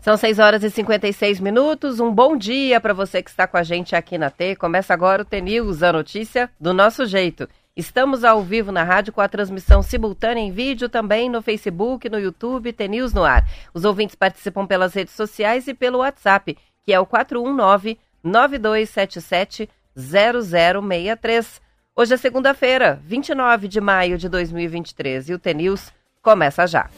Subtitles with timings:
[0.00, 1.98] São 6 horas e 56 minutos.
[1.98, 4.54] Um bom dia para você que está com a gente aqui na T.
[4.54, 7.48] Começa agora o T-News, a notícia do nosso jeito.
[7.76, 12.20] Estamos ao vivo na rádio com a transmissão simultânea em vídeo também no Facebook, no
[12.20, 13.44] YouTube, T-News no ar.
[13.74, 21.60] Os ouvintes participam pelas redes sociais e pelo WhatsApp, que é o 419 9277 0063.
[21.96, 26.88] Hoje é segunda-feira, 29 de maio de 2023 e o T-News começa já.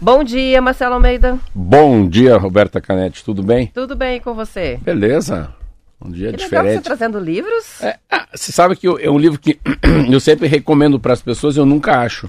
[0.00, 1.38] Bom dia, Marcelo Almeida.
[1.54, 3.68] Bom dia, Roberta Canetti, tudo bem?
[3.68, 4.78] Tudo bem com você?
[4.82, 5.54] Beleza.
[6.00, 6.66] Um dia que diferente.
[6.66, 7.82] Legal você trazendo livros?
[7.82, 9.58] É, ah, você sabe que eu, é um livro que
[10.10, 12.28] eu sempre recomendo para as pessoas e eu nunca acho.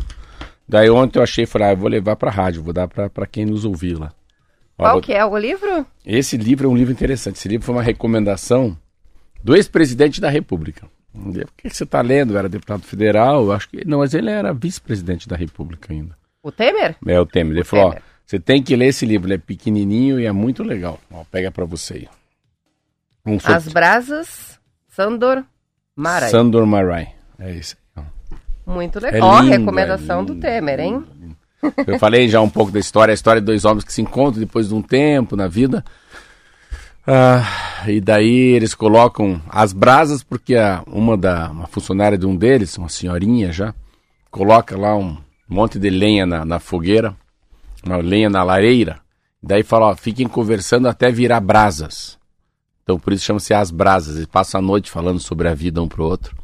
[0.67, 2.88] Daí ontem eu achei e falei, ah, eu vou levar para a rádio, vou dar
[2.88, 4.11] para quem nos ouvir lá.
[4.77, 5.02] Qual vou...
[5.02, 5.86] que é o livro?
[6.05, 7.36] Esse livro é um livro interessante.
[7.36, 8.77] Esse livro foi uma recomendação
[9.44, 10.88] do ex-presidente da República.
[11.16, 12.38] Por que você está lendo?
[12.38, 13.85] Era deputado federal, acho que.
[13.85, 16.17] Não, mas ele era vice-presidente da República ainda.
[16.44, 16.95] O Temer?
[17.05, 17.53] É, o Temer.
[17.53, 18.03] Ele o falou, Temer.
[18.03, 20.99] ó, você tem que ler esse livro, ele é pequenininho e é muito legal.
[21.11, 22.08] Ó, pega para você aí.
[23.25, 25.43] Um As Brasas, Sandor
[25.95, 26.30] Marai.
[26.30, 28.03] Sandor Marai, é isso aí.
[28.66, 29.19] Muito legal.
[29.19, 31.03] É ó, lindo, recomendação é do Temer, hein?
[31.88, 34.39] Eu falei já um pouco da história, a história de dois homens que se encontram
[34.39, 35.83] depois de um tempo na vida.
[37.08, 42.36] Ah, e daí eles colocam as brasas, porque a, uma da uma funcionária de um
[42.36, 43.73] deles, uma senhorinha já,
[44.31, 45.17] coloca lá um,
[45.48, 47.16] monte de lenha na, na fogueira,
[47.86, 49.00] uma lenha na lareira.
[49.42, 52.17] Daí fala, ó, fiquem conversando até virar brasas.
[52.81, 54.16] Então por isso chama-se As Brasas.
[54.16, 56.36] Eles passam a noite falando sobre a vida um pro outro.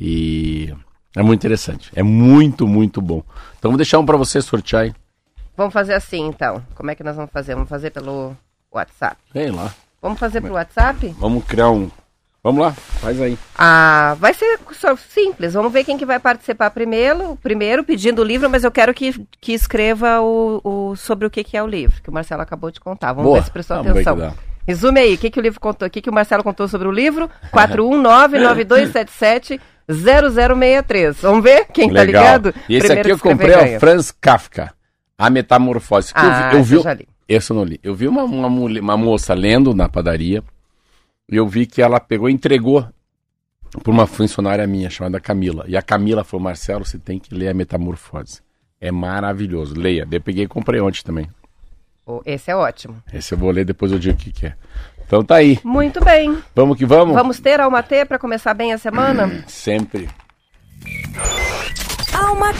[0.00, 0.74] E
[1.14, 1.90] é muito interessante.
[1.94, 3.22] É muito, muito bom.
[3.58, 4.94] Então vou deixar um para você sortear aí.
[5.56, 6.62] Vamos fazer assim então.
[6.74, 7.54] Como é que nós vamos fazer?
[7.54, 8.36] Vamos fazer pelo
[8.70, 9.16] WhatsApp.
[9.32, 9.74] Vem lá.
[10.00, 11.14] Vamos fazer pelo WhatsApp?
[11.18, 11.90] Vamos criar um
[12.42, 13.36] Vamos lá, faz aí.
[13.58, 14.58] Ah, vai ser
[15.10, 15.54] simples.
[15.54, 19.12] Vamos ver quem que vai participar primeiro, primeiro pedindo o livro, mas eu quero que,
[19.40, 22.70] que escreva o, o sobre o que, que é o livro, que o Marcelo acabou
[22.70, 23.12] de contar.
[23.12, 23.40] Vamos Boa.
[23.40, 24.32] ver se prestou atenção.
[24.66, 26.86] Resume aí, o que, que o livro contou, o que, que o Marcelo contou sobre
[26.86, 27.28] o livro?
[29.90, 31.16] 419-9277-0063.
[31.20, 32.22] Vamos ver quem tá Legal.
[32.22, 32.54] tá ligado?
[32.68, 34.72] E esse Primeiro aqui eu comprei, o Franz Kafka,
[35.18, 36.12] A Metamorfose.
[36.14, 37.78] Ah, eu vi, eu vi, esse eu não li.
[37.82, 40.42] Eu vi uma, uma, uma moça lendo na padaria,
[41.30, 42.88] e eu vi que ela pegou e entregou
[43.84, 45.64] por uma funcionária minha chamada Camila.
[45.68, 48.40] E a Camila falou: Marcelo, você tem que ler a Metamorfose.
[48.80, 49.78] É maravilhoso.
[49.78, 50.08] Leia.
[50.10, 51.28] Eu peguei e comprei ontem também.
[52.24, 53.02] Esse é ótimo.
[53.12, 54.54] Esse eu vou ler depois eu digo o que, que é.
[55.04, 55.58] Então tá aí.
[55.62, 56.38] Muito bem.
[56.54, 57.14] Vamos que vamos?
[57.14, 59.44] Vamos ter Alma T para começar bem a semana?
[59.46, 60.08] Sempre.
[62.14, 62.52] Alma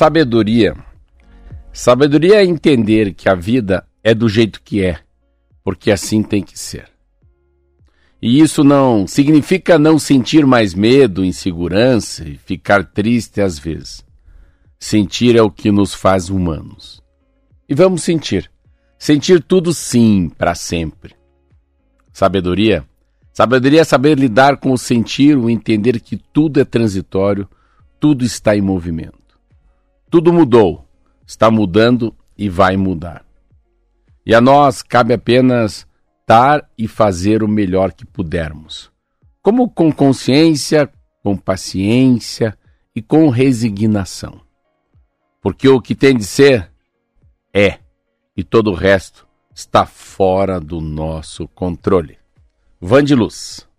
[0.00, 0.74] Sabedoria.
[1.70, 4.98] Sabedoria é entender que a vida é do jeito que é,
[5.62, 6.88] porque assim tem que ser.
[8.22, 14.02] E isso não significa não sentir mais medo, insegurança e ficar triste às vezes.
[14.78, 17.02] Sentir é o que nos faz humanos.
[17.68, 18.50] E vamos sentir.
[18.98, 21.14] Sentir tudo sim, para sempre.
[22.10, 22.86] Sabedoria.
[23.34, 27.46] Sabedoria é saber lidar com o sentir, o entender que tudo é transitório,
[28.00, 29.19] tudo está em movimento.
[30.10, 30.84] Tudo mudou,
[31.24, 33.24] está mudando e vai mudar.
[34.26, 35.86] E a nós cabe apenas
[36.26, 38.90] dar e fazer o melhor que pudermos.
[39.40, 40.90] Como com consciência,
[41.22, 42.58] com paciência
[42.94, 44.40] e com resignação.
[45.40, 46.70] Porque o que tem de ser
[47.54, 47.78] é,
[48.36, 52.18] e todo o resto está fora do nosso controle.
[52.80, 53.69] Vandiluz.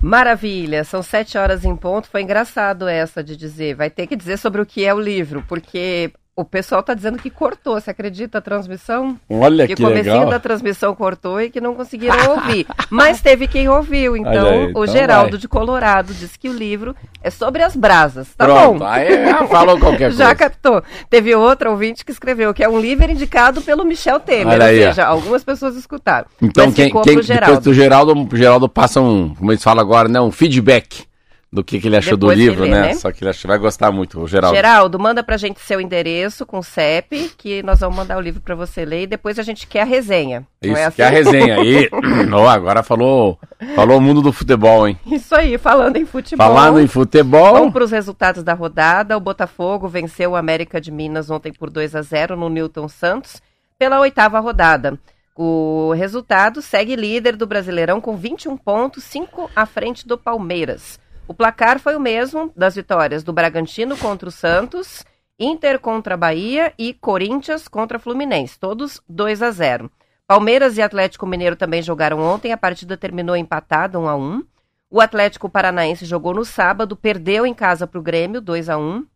[0.00, 2.08] Maravilha, são sete horas em ponto.
[2.08, 3.74] Foi engraçado essa de dizer.
[3.74, 7.18] Vai ter que dizer sobre o que é o livro, porque o pessoal está dizendo
[7.18, 9.18] que cortou, você acredita a transmissão?
[9.28, 12.64] Olha que, que o comecinho da transmissão cortou e que não conseguiram ouvir.
[12.88, 15.40] Mas teve quem ouviu, então aí, o então Geraldo vai.
[15.40, 16.94] de Colorado disse que o livro
[17.24, 18.28] é sobre as brasas.
[18.36, 18.86] Tá Pronto, bom?
[18.86, 19.08] Aí
[19.48, 20.16] falou qualquer coisa.
[20.26, 20.80] Já captou.
[21.10, 24.70] Teve outra ouvinte que escreveu que é um livro indicado pelo Michel Temer, Olha ou
[24.70, 26.28] aí, seja, algumas pessoas escutaram.
[26.40, 30.20] Então quem, quem depois do Geraldo, o Geraldo passa um, como eles falam agora, né,
[30.20, 31.08] um feedback
[31.50, 32.80] do que, que ele achou Depois do livro, lê, né?
[32.80, 32.94] né?
[32.94, 34.54] Só que ele achou, vai gostar muito, o Geraldo.
[34.54, 38.54] Geraldo, manda pra gente seu endereço com CEP, que nós vamos mandar o livro para
[38.54, 40.46] você ler e depois a gente quer a resenha.
[40.60, 40.96] Isso, é assim?
[40.96, 41.64] quer a resenha.
[41.64, 41.88] E
[42.32, 43.38] oh, agora falou,
[43.74, 44.98] falou o mundo do futebol, hein?
[45.06, 46.46] Isso aí, falando em futebol.
[46.46, 47.54] Falando em futebol.
[47.54, 49.16] Vamos para os resultados da rodada.
[49.16, 53.40] O Botafogo venceu o América de Minas ontem por 2 a 0 no Newton Santos
[53.78, 54.98] pela oitava rodada.
[55.34, 60.98] O resultado segue líder do Brasileirão com 21 pontos, 5 à frente do Palmeiras.
[61.28, 65.04] O placar foi o mesmo das vitórias do Bragantino contra o Santos,
[65.38, 69.90] Inter contra a Bahia e Corinthians contra Fluminense, todos 2 a 0.
[70.26, 74.42] Palmeiras e Atlético Mineiro também jogaram ontem, a partida terminou empatada 1 a 1.
[74.90, 79.06] O Atlético Paranaense jogou no sábado, perdeu em casa para o Grêmio 2 a 1.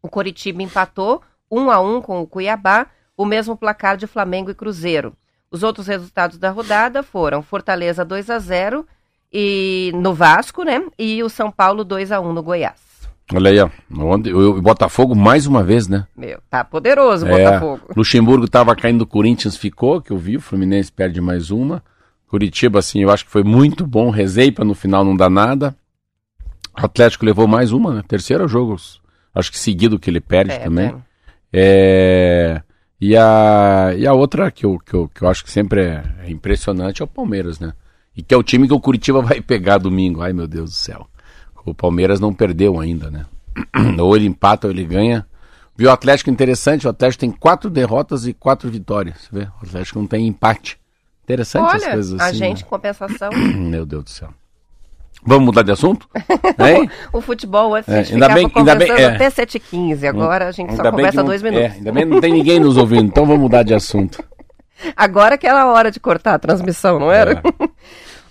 [0.00, 4.54] O Coritiba empatou 1 a 1 com o Cuiabá, o mesmo placar de Flamengo e
[4.54, 5.14] Cruzeiro.
[5.50, 8.86] Os outros resultados da rodada foram Fortaleza 2 a 0
[9.32, 10.82] e no Vasco, né?
[10.98, 12.88] E o São Paulo 2 a 1 no Goiás.
[13.34, 13.68] Olha aí, ó.
[13.94, 16.06] Onde, o Botafogo mais uma vez, né?
[16.16, 17.80] Meu, tá poderoso o É, Botafogo.
[17.94, 21.82] Luxemburgo tava caindo, o Corinthians ficou, que eu vi, o Fluminense perde mais uma.
[22.26, 25.76] Curitiba, assim, eu acho que foi muito bom, rezei pra no final não dar nada.
[26.80, 28.02] O Atlético levou mais uma, né?
[28.06, 28.76] Terceiro jogo,
[29.34, 30.94] acho que seguido que ele perde É, também.
[31.52, 32.62] É,
[33.00, 36.02] e, a, e a outra que eu, que, eu, que eu acho que sempre é,
[36.24, 37.72] é impressionante é o Palmeiras, né?
[38.18, 40.20] E que é o time que o Curitiba vai pegar domingo.
[40.22, 41.06] Ai, meu Deus do céu.
[41.64, 43.24] O Palmeiras não perdeu ainda, né?
[44.00, 45.24] Ou ele empata ou ele ganha.
[45.76, 46.86] Viu o Atlético interessante?
[46.86, 49.14] O Atlético tem quatro derrotas e quatro vitórias.
[49.20, 49.44] Você vê?
[49.62, 50.78] O Atlético não tem empate.
[51.22, 52.36] Interessante as Olha, coisas a assim.
[52.38, 52.68] gente, né?
[52.68, 54.30] compensação, Meu Deus do céu.
[55.24, 56.08] Vamos mudar de assunto?
[57.12, 59.04] O futebol antes É, a gente ainda bem- ainda bem- é.
[59.06, 61.64] até 7h15, agora a gente só Ainda que conversa não- dois minutos.
[61.66, 64.22] É, ainda bem que não tem ninguém nos ouvindo, então vamos mudar de assunto.
[64.96, 67.32] Agora é aquela hora de cortar a transmissão, não era?
[67.32, 67.42] É.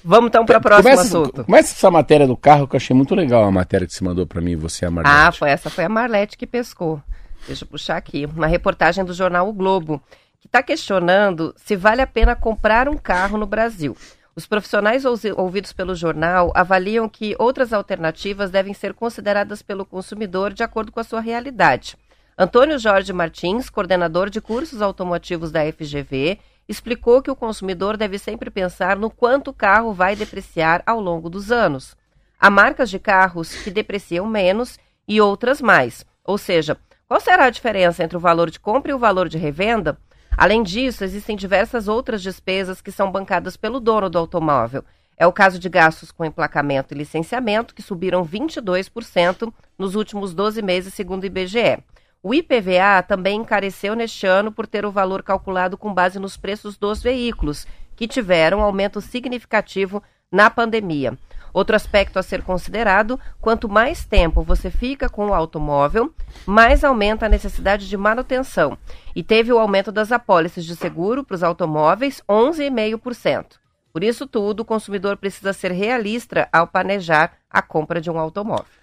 [0.09, 1.44] Vamos então para o próximo começa, assunto.
[1.44, 4.25] Começa essa matéria do carro que eu achei muito legal a matéria que você mandou
[4.25, 5.27] pra mim, você, a Margarete.
[5.27, 7.01] Ah, foi essa foi a Marlete que pescou.
[7.45, 8.25] Deixa eu puxar aqui.
[8.25, 10.01] Uma reportagem do jornal O Globo,
[10.39, 13.98] que está questionando se vale a pena comprar um carro no Brasil.
[14.33, 20.54] Os profissionais ouvi- ouvidos pelo jornal avaliam que outras alternativas devem ser consideradas pelo consumidor
[20.54, 21.98] de acordo com a sua realidade.
[22.38, 28.49] Antônio Jorge Martins, coordenador de cursos automotivos da FGV, explicou que o consumidor deve sempre
[28.49, 31.95] pensar no quanto o carro vai depreciar ao longo dos anos.
[32.39, 34.77] Há marcas de carros que depreciam menos
[35.07, 36.05] e outras mais.
[36.23, 36.77] Ou seja,
[37.07, 39.97] qual será a diferença entre o valor de compra e o valor de revenda?
[40.37, 44.83] Além disso, existem diversas outras despesas que são bancadas pelo dono do automóvel.
[45.17, 50.61] É o caso de gastos com emplacamento e licenciamento, que subiram 22% nos últimos 12
[50.61, 51.83] meses, segundo o IBGE.
[52.27, 56.77] O IPVA também encareceu neste ano por ter o valor calculado com base nos preços
[56.77, 57.65] dos veículos,
[57.95, 61.18] que tiveram um aumento significativo na pandemia.
[61.53, 66.13] Outro aspecto a ser considerado: quanto mais tempo você fica com o automóvel,
[66.45, 68.77] mais aumenta a necessidade de manutenção.
[69.15, 73.53] E teve o aumento das apólices de seguro para os automóveis, 11,5%.
[73.94, 78.76] Por isso tudo, o consumidor precisa ser realista ao planejar a compra de um automóvel.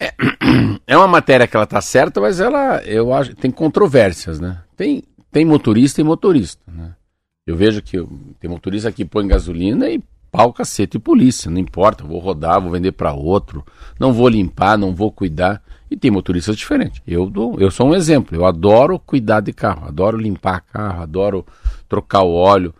[0.86, 4.62] É uma matéria que ela tá certa, mas ela, eu acho, tem controvérsias, né?
[4.76, 6.94] Tem, tem motorista e motorista, né?
[7.46, 7.96] Eu vejo que
[8.40, 12.70] tem motorista que põe gasolina e pau, cacete e polícia, não importa, vou rodar, vou
[12.70, 13.64] vender para outro,
[13.98, 15.62] não vou limpar, não vou cuidar.
[15.90, 17.00] E tem motoristas diferentes.
[17.06, 21.46] Eu, dou, eu sou um exemplo, eu adoro cuidar de carro, adoro limpar carro, adoro
[21.88, 22.74] trocar o óleo,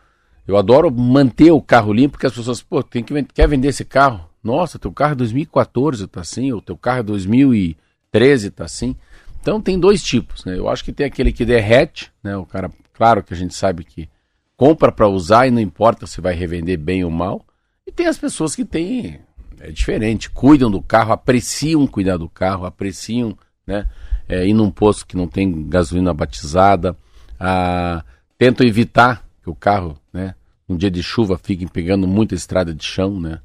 [0.46, 3.84] eu adoro manter o carro limpo, porque as pessoas, pô, tem que, quer vender esse
[3.84, 4.27] carro?
[4.42, 8.96] Nossa, teu carro é 2014 tá assim, ou teu carro é 2013 tá assim.
[9.40, 10.58] Então tem dois tipos, né?
[10.58, 12.36] Eu acho que tem aquele que derrete, né?
[12.36, 14.08] O cara, claro que a gente sabe que
[14.56, 17.44] compra para usar e não importa se vai revender bem ou mal.
[17.86, 19.20] E tem as pessoas que têm
[19.60, 23.36] é diferente, cuidam do carro, apreciam cuidar do carro, apreciam,
[23.66, 23.88] né?
[24.28, 26.96] É, ir num posto que não tem gasolina batizada,
[27.40, 28.04] ah,
[28.36, 30.34] tentam evitar que o carro, né?
[30.68, 33.40] Um dia de chuva fique pegando muita estrada de chão, né?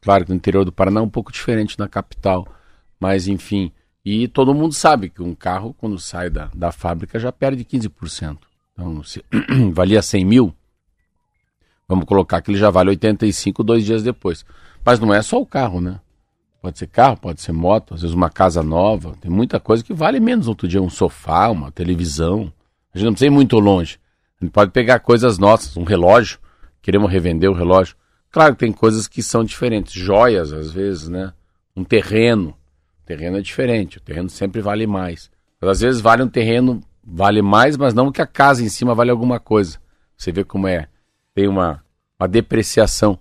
[0.00, 2.46] Claro que no interior do Paraná é um pouco diferente na capital,
[2.98, 3.72] mas enfim.
[4.04, 8.38] E todo mundo sabe que um carro, quando sai da, da fábrica, já perde 15%.
[8.72, 9.22] Então, se
[9.72, 10.54] valia 100 mil,
[11.86, 14.44] vamos colocar que ele já vale 85 dois dias depois.
[14.84, 16.00] Mas não é só o carro, né?
[16.62, 19.14] Pode ser carro, pode ser moto, às vezes uma casa nova.
[19.20, 20.46] Tem muita coisa que vale menos.
[20.48, 22.52] Outro dia, um sofá, uma televisão.
[22.94, 23.98] A gente não precisa ir muito longe.
[24.40, 26.38] A gente pode pegar coisas nossas, um relógio.
[26.82, 27.96] Queremos revender o relógio.
[28.30, 29.92] Claro que tem coisas que são diferentes.
[29.92, 31.32] Joias, às vezes, né?
[31.76, 32.50] Um terreno.
[33.02, 33.98] O terreno é diferente.
[33.98, 35.30] O terreno sempre vale mais.
[35.60, 38.94] Mas, às vezes vale um terreno, vale mais, mas não que a casa em cima
[38.94, 39.78] vale alguma coisa.
[40.16, 40.88] Você vê como é.
[41.34, 41.82] Tem uma,
[42.18, 43.18] uma depreciação.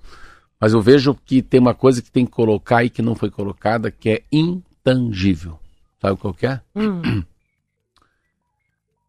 [0.59, 3.31] Mas eu vejo que tem uma coisa que tem que colocar e que não foi
[3.31, 5.59] colocada, que é intangível.
[6.01, 6.61] Sabe qual que é?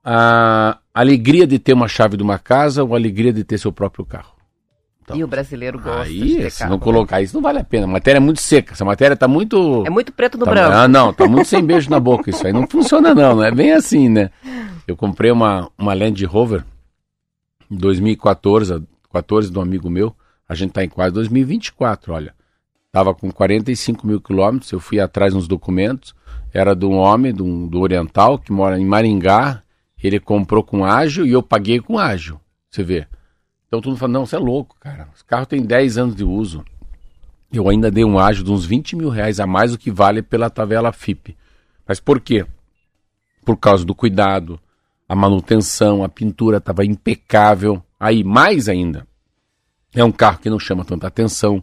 [0.03, 3.71] A alegria de ter uma chave de uma casa ou a alegria de ter seu
[3.71, 4.40] próprio carro.
[5.11, 7.65] Então, e o brasileiro gosta de Aí, ter se não colocar isso, não vale a
[7.65, 7.85] pena.
[7.85, 8.73] A matéria é muito seca.
[8.73, 9.85] Essa matéria tá muito.
[9.87, 10.73] É muito preto no Tá- branco.
[10.77, 12.53] Ah, não, tá muito sem beijo na boca isso aí.
[12.53, 14.31] Não funciona não, não é bem assim, né?
[14.87, 16.65] Eu comprei uma, uma Land Rover
[17.71, 20.15] Em 2014, 14 do amigo meu,
[20.49, 22.35] a gente está em quase 2024, olha.
[22.87, 26.13] Estava com 45 mil quilômetros, eu fui atrás nos documentos,
[26.53, 29.63] era de um homem, de um, do Oriental, que mora em Maringá,
[30.03, 33.07] ele comprou com ágil e eu paguei com ágil, você vê.
[33.71, 36.25] Então todo mundo fala, não, você é louco, cara, esse carro tem 10 anos de
[36.25, 36.65] uso.
[37.53, 40.23] Eu ainda dei um ágil de uns 20 mil reais a mais do que vale
[40.23, 41.37] pela tabela FIP.
[41.87, 42.45] Mas por quê?
[43.45, 44.59] Por causa do cuidado,
[45.09, 47.81] a manutenção, a pintura estava impecável.
[47.99, 49.07] Aí, mais ainda,
[49.95, 51.63] é um carro que não chama tanta atenção.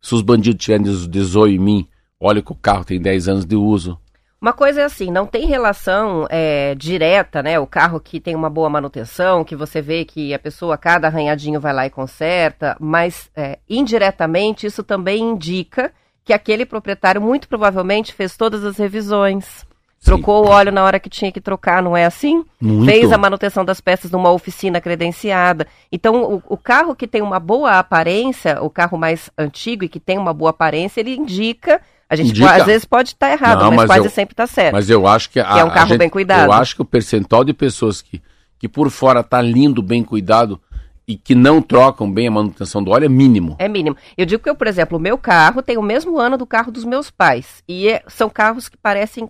[0.00, 3.56] Se os bandidos tiverem desoio em mim, olha que o carro tem 10 anos de
[3.56, 4.00] uso.
[4.42, 7.60] Uma coisa é assim, não tem relação é, direta, né?
[7.60, 11.60] O carro que tem uma boa manutenção, que você vê que a pessoa, cada arranhadinho
[11.60, 15.92] vai lá e conserta, mas é, indiretamente isso também indica
[16.24, 19.64] que aquele proprietário muito provavelmente fez todas as revisões.
[20.04, 22.44] Trocou o óleo na hora que tinha que trocar, não é assim?
[22.60, 22.90] Muito.
[22.90, 25.68] Fez a manutenção das peças numa oficina credenciada.
[25.92, 30.00] Então, o, o, carro que tem uma boa aparência, o carro mais antigo e que
[30.00, 31.80] tem uma boa aparência, ele indica.
[32.12, 32.56] A gente indica.
[32.56, 34.74] às vezes pode estar tá errado, não, mas, mas, quase eu, sempre está certo.
[34.74, 36.44] Mas eu acho que, a, que é um carro gente, bem cuidado.
[36.44, 38.20] Eu acho que o percentual de pessoas que,
[38.58, 40.60] que por fora está lindo, bem cuidado,
[41.08, 43.56] e que não trocam bem a manutenção do óleo é mínimo.
[43.58, 43.96] É mínimo.
[44.14, 46.70] Eu digo que eu, por exemplo, o meu carro tem o mesmo ano do carro
[46.70, 47.64] dos meus pais.
[47.66, 49.26] E é, são carros que parecem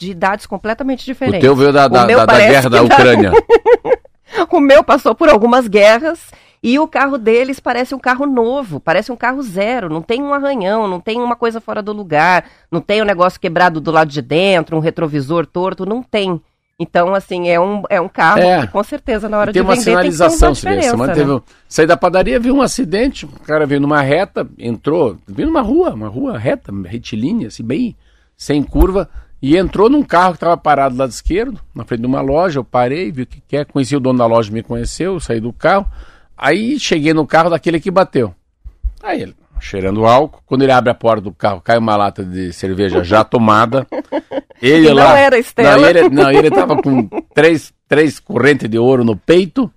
[0.00, 1.40] de idades completamente diferentes.
[1.40, 3.32] O teu veio da, da, da, da guerra da Ucrânia.
[4.50, 6.30] o meu passou por algumas guerras
[6.66, 10.32] e o carro deles parece um carro novo, parece um carro zero, não tem um
[10.32, 14.08] arranhão, não tem uma coisa fora do lugar, não tem um negócio quebrado do lado
[14.08, 16.40] de dentro, um retrovisor torto, não tem.
[16.80, 18.62] Então, assim, é um, é um carro é.
[18.62, 21.06] que com certeza na hora de vender sinalização, tem que ter uma diferença.
[21.06, 21.14] Né?
[21.14, 25.60] Teve, saí da padaria, vi um acidente, o cara veio numa reta, entrou, veio numa
[25.60, 27.94] rua, uma rua reta, retilínea, assim, bem
[28.38, 29.06] sem curva,
[29.42, 32.58] e entrou num carro que estava parado do lado esquerdo, na frente de uma loja.
[32.58, 35.52] Eu parei, vi o que quer, conheci o dono da loja, me conheceu, saí do
[35.52, 35.86] carro.
[36.36, 38.34] Aí cheguei no carro daquele que bateu.
[39.02, 42.52] Aí ele, cheirando álcool, quando ele abre a porta do carro, cai uma lata de
[42.52, 43.86] cerveja já tomada.
[44.62, 45.10] Ele e lá.
[45.10, 45.76] Não era Estela.
[45.76, 49.70] Não, ele, não, ele tava com três, três correntes de ouro no peito,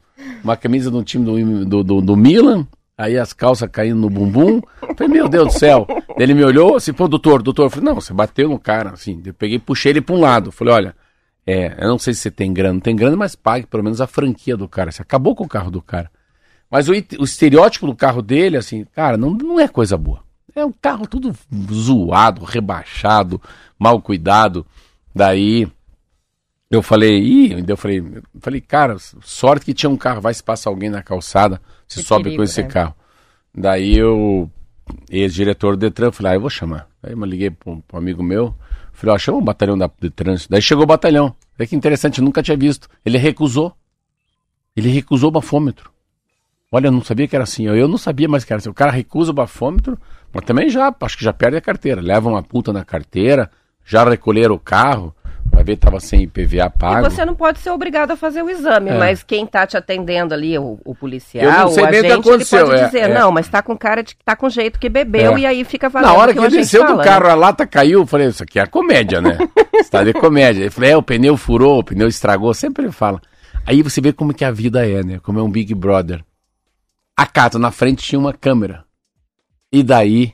[0.43, 2.65] uma camisa do time do, do, do, do Milan,
[2.97, 4.59] Aí as calças caindo no bumbum.
[4.97, 5.85] Falei, meu Deus do céu.
[6.17, 7.65] Ele me olhou assim, pô, doutor, doutor.
[7.65, 9.21] Eu falei, não, você bateu no cara, assim.
[9.23, 10.51] Eu peguei puxei ele para um lado.
[10.51, 10.95] Falei, olha,
[11.45, 14.01] é, eu não sei se você tem grana, não tem grana, mas pague pelo menos
[14.01, 14.91] a franquia do cara.
[14.91, 16.09] Você acabou com o carro do cara.
[16.69, 20.21] Mas o, o estereótipo do carro dele, assim, cara, não, não é coisa boa.
[20.55, 21.35] É um carro tudo
[21.71, 23.41] zoado, rebaixado,
[23.77, 24.65] mal cuidado.
[25.13, 25.67] Daí
[26.69, 30.43] eu falei, ih, eu falei, eu falei, cara, sorte que tinha um carro, vai se
[30.43, 32.67] passa alguém na calçada, se que sobe perigo, com esse né?
[32.67, 32.93] carro.
[33.55, 34.49] Daí eu,
[35.09, 36.87] ex-diretor do Detran, falei, ah, eu vou chamar.
[37.01, 38.53] Aí eu liguei para um, amigo meu,
[38.91, 40.49] falei, ó, chama o batalhão da, de trânsito.
[40.51, 41.33] Daí chegou o batalhão.
[41.57, 42.89] Olha que interessante, eu nunca tinha visto.
[43.05, 43.73] Ele recusou.
[44.75, 45.89] Ele recusou o bafômetro.
[46.71, 47.65] Olha, eu não sabia que era assim.
[47.65, 48.69] Eu não sabia mais que era assim.
[48.69, 49.97] O cara recusa o bafômetro,
[50.33, 52.01] mas também já, acho que já perde a carteira.
[52.01, 53.49] Leva uma puta na carteira,
[53.85, 55.13] já recolheram o carro.
[55.49, 57.07] Vai ver, estava sem IPVA pago.
[57.07, 58.97] E você não pode ser obrigado a fazer o exame, é.
[58.97, 62.43] mas quem está te atendendo ali, o, o policial, o agente, ele pode
[62.85, 65.39] dizer, é, não, mas está com cara de que está com jeito que bebeu é.
[65.39, 67.31] e aí fica valendo Na hora que, que ele desceu do carro, né?
[67.31, 69.37] a lata caiu, eu falei, isso aqui é comédia, né?
[69.79, 70.63] Está de comédia.
[70.63, 73.21] Ele falou, é, o pneu furou, o pneu estragou, sempre ele fala.
[73.65, 75.19] Aí você vê como que a vida é, né?
[75.23, 76.23] Como é um Big Brother.
[77.17, 78.85] A Cato, na frente tinha uma câmera.
[79.73, 80.33] E daí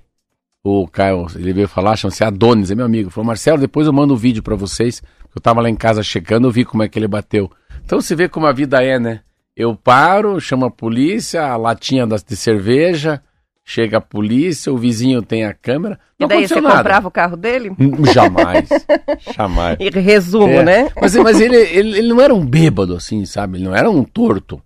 [0.62, 3.10] o Caio, ele veio falar, chama-se Adonis, é meu amigo.
[3.10, 5.02] Falou, Marcelo, depois eu mando um vídeo para vocês.
[5.36, 7.50] Eu tava lá em casa checando, eu vi como é que ele bateu.
[7.84, 9.22] Então você vê como a vida é, né?
[9.56, 13.22] Eu paro, chamo a polícia, a latinha de cerveja,
[13.64, 16.00] chega a polícia, o vizinho tem a câmera.
[16.20, 16.78] E daí você nada.
[16.78, 17.72] comprava o carro dele?
[18.14, 18.70] Jamais,
[19.36, 19.78] jamais.
[19.80, 20.64] E resumo, é.
[20.64, 20.90] né?
[21.00, 23.58] Mas, mas ele, ele, ele, não era um bêbado assim, sabe?
[23.58, 24.62] Ele não era um torto.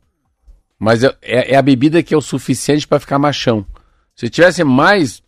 [0.79, 3.65] Mas é, é a bebida que é o suficiente para ficar machão.
[4.15, 5.22] Se tivesse mais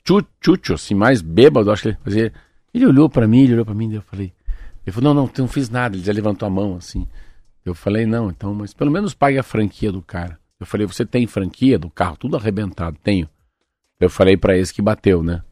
[0.43, 2.33] chucho, assim, mais bêbado, acho que ele fazia.
[2.73, 4.33] Ele olhou para mim, ele olhou para mim, eu falei.
[4.85, 5.95] Ele falou: não, não, não fiz nada.
[5.95, 7.07] Ele já levantou a mão, assim.
[7.65, 10.39] Eu falei: não, então, mas pelo menos pague a franquia do cara.
[10.59, 12.17] Eu falei: você tem franquia do carro?
[12.17, 12.97] Tudo arrebentado.
[13.03, 13.29] Tenho.
[13.99, 15.43] Eu falei para esse que bateu, né?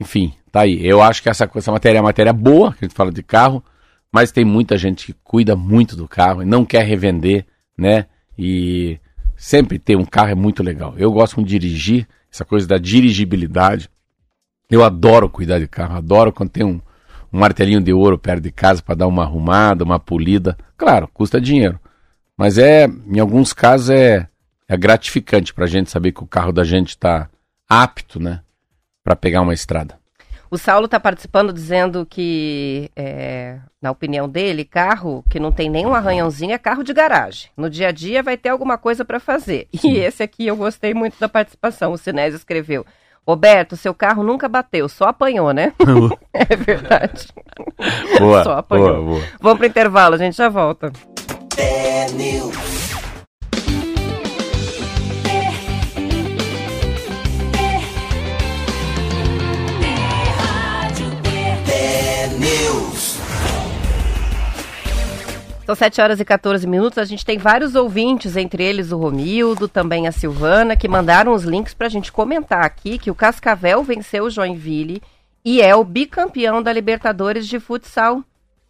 [0.00, 0.84] Enfim, tá aí.
[0.86, 3.22] Eu acho que essa, essa matéria é uma matéria boa, que a gente fala de
[3.22, 3.64] carro,
[4.12, 8.06] mas tem muita gente que cuida muito do carro e não quer revender, né?
[8.36, 8.98] E
[9.38, 10.94] sempre ter um carro é muito legal.
[10.98, 13.88] Eu gosto de dirigir essa coisa da dirigibilidade.
[14.68, 16.80] Eu adoro cuidar de carro, adoro quando tem um,
[17.32, 20.58] um martelinho de ouro perto de casa para dar uma arrumada, uma polida.
[20.76, 21.80] Claro, custa dinheiro.
[22.36, 24.28] Mas é, em alguns casos, é,
[24.68, 27.30] é gratificante para a gente saber que o carro da gente está
[27.68, 28.40] apto, né,
[29.02, 29.97] para pegar uma estrada.
[30.50, 35.94] O Saulo está participando dizendo que, é, na opinião dele, carro que não tem nenhum
[35.94, 37.50] arranhãozinho é carro de garagem.
[37.56, 39.68] No dia a dia vai ter alguma coisa para fazer.
[39.76, 39.92] Sim.
[39.92, 41.92] E esse aqui eu gostei muito da participação.
[41.92, 42.86] O Sinésio escreveu:
[43.26, 45.74] Roberto, seu carro nunca bateu, só apanhou, né?
[46.32, 47.28] é verdade.
[48.18, 48.94] Boa, só apanhou.
[48.94, 49.22] Boa, boa.
[49.40, 50.90] Vamos para intervalo, a gente já volta.
[65.68, 66.96] São 7 horas e 14 minutos.
[66.96, 71.44] A gente tem vários ouvintes, entre eles o Romildo, também a Silvana, que mandaram os
[71.44, 75.02] links para a gente comentar aqui que o Cascavel venceu o Joinville
[75.44, 78.24] e é o bicampeão da Libertadores de futsal.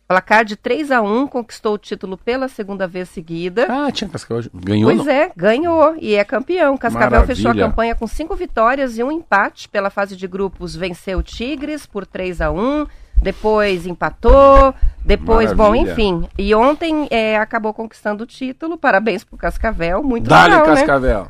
[0.08, 3.68] Placar de 3 a 1 conquistou o título pela segunda vez seguida.
[3.68, 4.50] Ah, tinha Cascavel.
[4.52, 4.90] Ganhou?
[4.90, 5.14] Pois não?
[5.14, 6.76] é, ganhou e é campeão.
[6.76, 7.36] Cascavel Maravilha.
[7.36, 9.68] fechou a campanha com cinco vitórias e um empate.
[9.68, 12.86] Pela fase de grupos, venceu o Tigres por 3 a 1
[13.22, 15.84] depois empatou, depois, Maravilha.
[15.84, 16.28] bom, enfim.
[16.36, 18.76] E ontem é, acabou conquistando o título.
[18.76, 20.74] Parabéns pro Cascavel, muito Dale, legal, né?
[20.74, 21.22] Cascavel.
[21.22, 21.28] Né?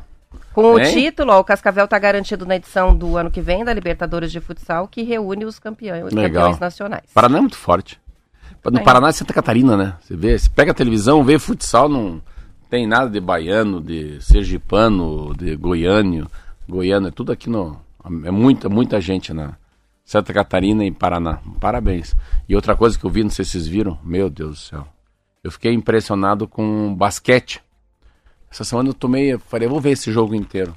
[0.53, 0.85] Com hein?
[0.85, 4.31] o título, ó, o Cascavel está garantido na edição do ano que vem da Libertadores
[4.31, 7.05] de Futsal, que reúne os campeões, campeões nacionais.
[7.13, 7.99] Paraná é muito forte.
[8.65, 9.93] No Paraná é Santa Catarina, né?
[10.01, 12.21] Você vê, você pega a televisão, vê futsal, não
[12.69, 16.29] tem nada de baiano, de sergipano, de goiânio.
[16.67, 17.79] Goiano, é tudo aqui no.
[18.25, 19.53] É muita, muita gente na,
[20.09, 21.37] Santa Catarina e Paraná.
[21.59, 22.15] Parabéns.
[22.47, 24.87] E outra coisa que eu vi, não sei se vocês viram, meu Deus do céu.
[25.43, 27.61] Eu fiquei impressionado com basquete.
[28.49, 30.75] Essa semana eu tomei, eu falei, eu vou ver esse jogo inteiro.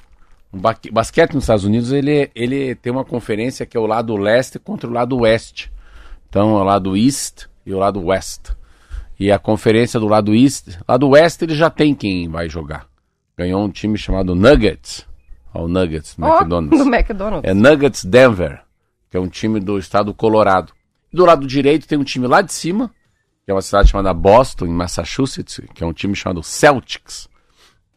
[0.52, 0.58] O
[0.92, 4.86] basquete nos Estados Unidos, ele, ele tem uma conferência que é o lado leste contra
[4.86, 5.72] o lado oeste.
[6.28, 8.50] Então, é o lado east e o lado west.
[9.18, 12.86] E a conferência do lado east, lado oeste ele já tem quem vai jogar.
[13.34, 15.08] Ganhou um time chamado Nuggets.
[15.54, 16.84] Ó, o Nuggets, oh, McDonald's.
[16.84, 17.50] Do McDonald's.
[17.50, 18.60] É Nuggets Denver
[19.12, 20.72] que é um time do estado do Colorado.
[21.12, 22.90] Do lado direito tem um time lá de cima,
[23.44, 27.28] que é uma cidade chamada Boston, em Massachusetts, que é um time chamado Celtics,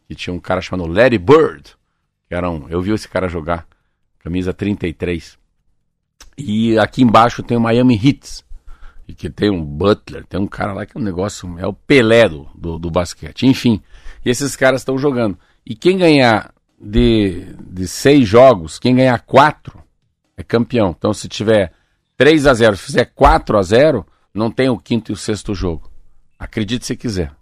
[0.06, 1.74] que tinha um cara chamado Larry Bird,
[2.28, 3.66] que era um, eu vi esse cara jogar,
[4.18, 5.38] camisa 33.
[6.36, 8.44] E aqui embaixo tem o Miami Heat,
[9.08, 11.72] e que tem um Butler, tem um cara lá que é um negócio, é o
[11.72, 13.46] Pelé do, do, do basquete.
[13.46, 13.80] Enfim,
[14.22, 15.38] esses caras estão jogando.
[15.64, 19.85] E quem ganhar de, de seis jogos, quem ganhar quatro,
[20.36, 20.94] é campeão.
[20.96, 21.72] Então, se tiver
[22.16, 25.54] 3 a 0 se fizer 4 a 0 não tem o quinto e o sexto
[25.54, 25.90] jogo.
[26.38, 27.32] Acredite se quiser.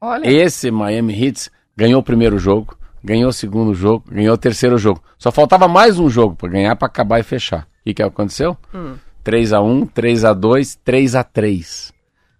[0.00, 0.30] Olha.
[0.30, 5.02] Esse Miami Heat ganhou o primeiro jogo, ganhou o segundo jogo, ganhou o terceiro jogo.
[5.18, 7.62] Só faltava mais um jogo para ganhar, para acabar e fechar.
[7.62, 8.56] O que, que aconteceu?
[8.74, 8.96] Hum.
[9.22, 11.92] 3 a 1 3 a 2 3 a 3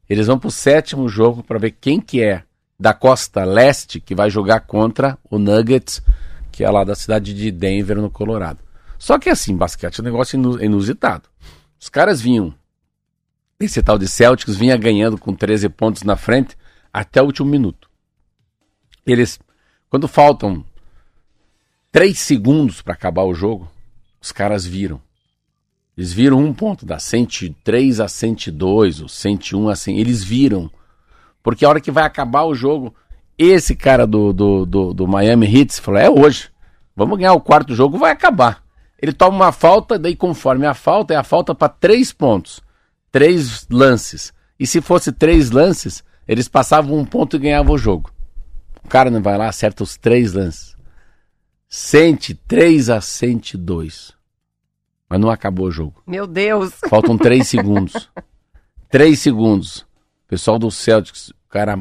[0.08, 2.42] Eles vão para o sétimo jogo para ver quem que é
[2.78, 6.02] da costa leste que vai jogar contra o Nuggets,
[6.52, 8.63] que é lá da cidade de Denver, no Colorado.
[9.04, 11.28] Só que assim, basquete é um negócio inusitado.
[11.78, 12.54] Os caras vinham,
[13.60, 16.56] esse tal de Celtics vinha ganhando com 13 pontos na frente
[16.90, 17.90] até o último minuto.
[19.04, 19.38] Eles,
[19.90, 20.64] quando faltam
[21.92, 23.70] 3 segundos para acabar o jogo,
[24.22, 24.98] os caras viram.
[25.98, 29.98] Eles viram um ponto, da 103 a 102, ou 101 a 100.
[29.98, 30.70] Eles viram.
[31.42, 32.94] Porque a hora que vai acabar o jogo,
[33.36, 36.48] esse cara do, do, do, do Miami Heat falou: é hoje.
[36.96, 38.63] Vamos ganhar o quarto jogo, vai acabar
[39.04, 42.62] ele toma uma falta, daí conforme a falta, é a falta para três pontos,
[43.12, 44.32] três lances.
[44.58, 48.10] E se fosse três lances, eles passavam um ponto e ganhavam o jogo.
[48.82, 50.74] O cara não vai lá, acerta os três lances.
[51.68, 54.14] Sente 3 a 102.
[55.06, 56.02] Mas não acabou o jogo.
[56.06, 56.72] Meu Deus!
[56.88, 58.10] Faltam três segundos.
[58.88, 59.80] três segundos.
[59.80, 61.78] O pessoal do Celtics, o cara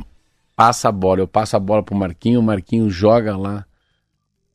[0.57, 1.21] passa a bola.
[1.21, 3.65] Eu passo a bola pro Marquinho, o Marquinho joga lá,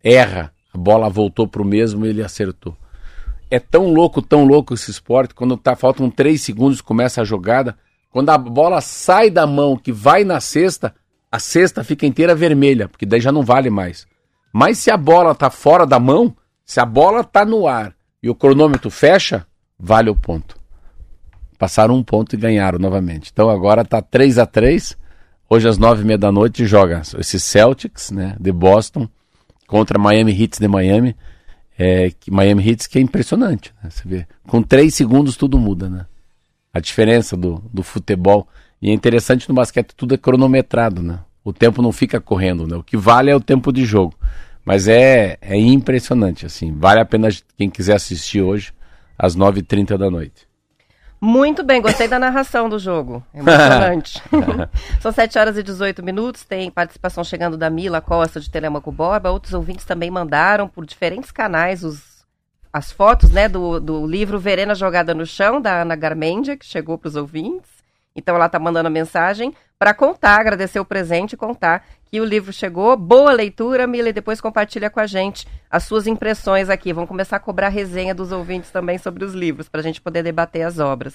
[0.04, 2.76] erra a bola voltou para o mesmo e ele acertou.
[3.50, 7.76] É tão louco, tão louco esse esporte, quando tá, faltam três segundos, começa a jogada,
[8.10, 10.94] quando a bola sai da mão, que vai na cesta,
[11.30, 14.06] a cesta fica inteira vermelha, porque daí já não vale mais.
[14.52, 18.28] Mas se a bola tá fora da mão, se a bola tá no ar e
[18.28, 19.46] o cronômetro fecha,
[19.78, 20.56] vale o ponto.
[21.58, 23.30] Passaram um ponto e ganharam novamente.
[23.32, 24.96] Então agora tá 3 a 3
[25.50, 29.08] Hoje às nove e meia da noite joga esse Celtics, né, de Boston,
[29.68, 31.14] contra Miami Heat de Miami.
[31.78, 33.88] É, que Miami Heat que é impressionante, né?
[33.88, 34.26] Você vê.
[34.48, 36.06] Com três segundos tudo muda, né?
[36.74, 38.48] A diferença do, do futebol.
[38.82, 41.20] E é interessante no basquete, tudo é cronometrado, né?
[41.44, 42.76] O tempo não fica correndo, né?
[42.76, 44.14] O que vale é o tempo de jogo.
[44.64, 46.72] Mas é, é impressionante, assim.
[46.72, 48.72] Vale a pena quem quiser assistir hoje,
[49.16, 50.47] às 9h30 da noite.
[51.20, 53.24] Muito bem, gostei da narração do jogo.
[53.34, 54.22] Emocionante.
[55.00, 56.44] São 7 horas e 18 minutos.
[56.44, 59.30] Tem participação chegando da Mila Costa de Telemaco Borba.
[59.30, 62.18] Outros ouvintes também mandaram por diferentes canais os
[62.70, 66.98] as fotos né, do, do livro Verena Jogada no Chão, da Ana Garmendia, que chegou
[66.98, 67.77] para os ouvintes.
[68.18, 72.52] Então ela está mandando mensagem para contar, agradecer o presente e contar que o livro
[72.52, 72.96] chegou.
[72.96, 76.92] Boa leitura, Mila, e depois compartilha com a gente as suas impressões aqui.
[76.92, 80.24] Vamos começar a cobrar resenha dos ouvintes também sobre os livros, para a gente poder
[80.24, 81.14] debater as obras.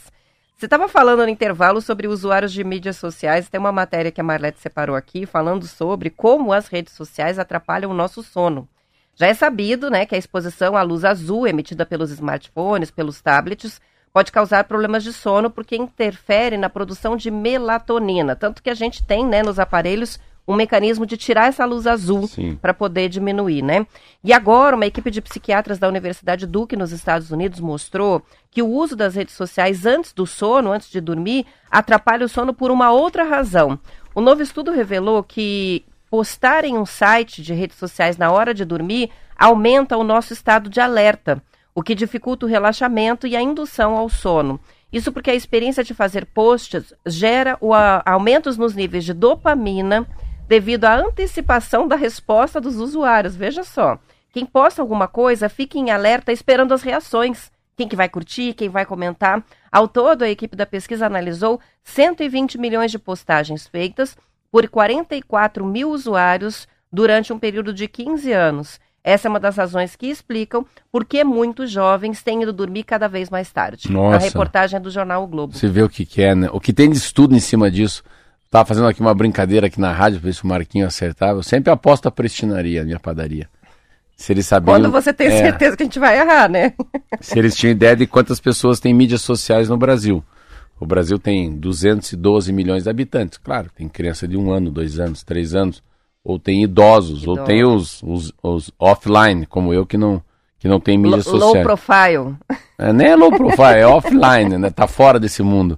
[0.56, 3.50] Você estava falando no intervalo sobre usuários de mídias sociais.
[3.50, 7.92] Tem uma matéria que a Marlete separou aqui falando sobre como as redes sociais atrapalham
[7.92, 8.68] o nosso sono.
[9.16, 13.82] Já é sabido né, que a exposição à luz azul emitida pelos smartphones, pelos tablets,
[14.14, 18.36] pode causar problemas de sono porque interfere na produção de melatonina.
[18.36, 22.30] Tanto que a gente tem né, nos aparelhos um mecanismo de tirar essa luz azul
[22.62, 23.88] para poder diminuir, né?
[24.22, 28.22] E agora, uma equipe de psiquiatras da Universidade Duke nos Estados Unidos mostrou
[28.52, 32.54] que o uso das redes sociais antes do sono, antes de dormir, atrapalha o sono
[32.54, 33.80] por uma outra razão.
[34.14, 38.66] O novo estudo revelou que postar em um site de redes sociais na hora de
[38.66, 41.42] dormir aumenta o nosso estado de alerta,
[41.76, 44.60] o que dificulta o relaxamento e a indução ao sono.
[44.92, 50.08] Isso porque a experiência de fazer posts gera o a, aumentos nos níveis de dopamina
[50.48, 53.36] devido à antecipação da resposta dos usuários.
[53.36, 53.98] Veja só,
[54.32, 57.52] quem posta alguma coisa fica em alerta esperando as reações.
[57.76, 59.44] Quem que vai curtir, quem vai comentar.
[59.72, 64.16] Ao todo, a equipe da pesquisa analisou 120 milhões de postagens feitas
[64.52, 68.80] por 44 mil usuários durante um período de 15 anos.
[69.04, 73.10] Essa é uma das razões que explicam por que muitos jovens têm ido dormir cada
[73.10, 73.92] vez mais tarde.
[73.92, 74.16] Nossa.
[74.16, 75.54] A reportagem é do jornal o Globo.
[75.54, 76.50] Você vê o que, que é, né?
[76.54, 78.02] O que tem de estudo em cima disso.
[78.50, 81.40] Tava fazendo aqui uma brincadeira aqui na rádio, para ver se o Marquinho acertava.
[81.40, 83.50] Eu sempre aposto a prestinaria, minha padaria.
[84.16, 84.76] Se eles sabiam.
[84.76, 86.72] Quando você tem é, certeza que a gente vai errar, né?
[87.20, 90.24] se eles tinham ideia de quantas pessoas têm mídias sociais no Brasil.
[90.80, 93.38] O Brasil tem 212 milhões de habitantes.
[93.38, 95.84] Claro, tem criança de um ano, dois anos, três anos.
[96.24, 100.22] Ou tem idosos, ou tem os, os, os, offline, como eu, que não,
[100.58, 101.66] que não tem mídias L sociais.
[101.66, 102.36] Low profile.
[102.78, 104.70] É, nem é low profile, é offline, né?
[104.70, 105.78] Tá fora desse mundo.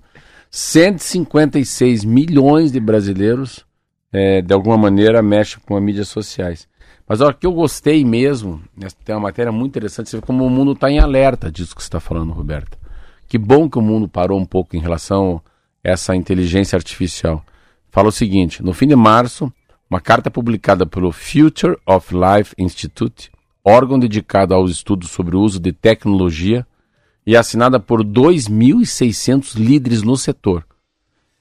[0.51, 3.65] 156 milhões de brasileiros,
[4.13, 6.67] é, de alguma maneira, mexem com as mídias sociais.
[7.07, 8.61] Mas o que eu gostei mesmo,
[9.03, 11.81] tem uma matéria muito interessante, você vê como o mundo está em alerta disso que
[11.81, 12.77] você está falando, Roberto.
[13.27, 15.41] Que bom que o mundo parou um pouco em relação
[15.83, 17.43] a essa inteligência artificial.
[17.91, 19.51] Fala o seguinte: no fim de março,
[19.89, 23.31] uma carta publicada pelo Future of Life Institute,
[23.63, 26.65] órgão dedicado aos estudos sobre o uso de tecnologia,
[27.25, 30.65] e assinada por 2.600 líderes no setor.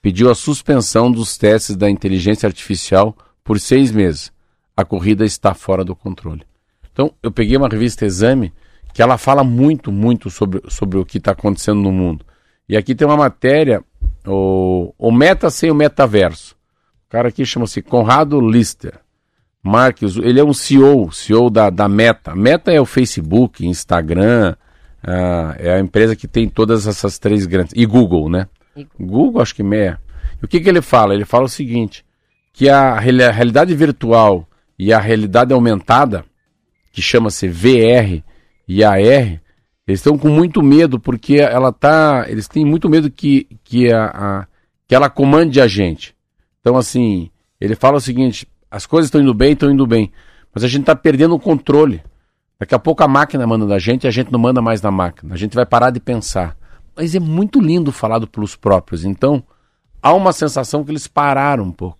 [0.00, 4.32] Pediu a suspensão dos testes da inteligência artificial por seis meses.
[4.76, 6.42] A corrida está fora do controle.
[6.90, 8.52] Então, eu peguei uma revista Exame
[8.94, 12.24] que ela fala muito, muito sobre, sobre o que está acontecendo no mundo.
[12.68, 13.82] E aqui tem uma matéria,
[14.26, 16.56] o, o Meta sem o Metaverso.
[17.14, 18.94] O cara aqui chama-se Conrado Lister.
[19.62, 22.34] Marques, ele é um CEO, CEO da, da Meta.
[22.34, 24.56] Meta é o Facebook, Instagram,
[25.00, 27.72] ah, é a empresa que tem todas essas três grandes.
[27.76, 28.48] E Google, né?
[28.76, 28.84] E...
[28.98, 29.96] Google, acho que é.
[30.42, 31.14] E o que, que ele fala?
[31.14, 32.04] Ele fala o seguinte:
[32.52, 34.44] que a, a realidade virtual
[34.76, 36.24] e a realidade aumentada,
[36.90, 38.24] que chama-se VR
[38.66, 39.40] e AR,
[39.86, 42.26] eles estão com muito medo porque ela tá.
[42.28, 44.46] Eles têm muito medo que, que, a, a,
[44.88, 46.12] que ela comande a gente.
[46.64, 50.10] Então, assim, ele fala o seguinte: as coisas estão indo bem, estão indo bem,
[50.54, 52.02] mas a gente está perdendo o controle.
[52.58, 54.90] Daqui a pouco a máquina manda na gente e a gente não manda mais na
[54.90, 55.34] máquina.
[55.34, 56.56] A gente vai parar de pensar.
[56.96, 59.04] Mas é muito lindo falado pelos próprios.
[59.04, 59.44] Então,
[60.00, 61.98] há uma sensação que eles pararam um pouco.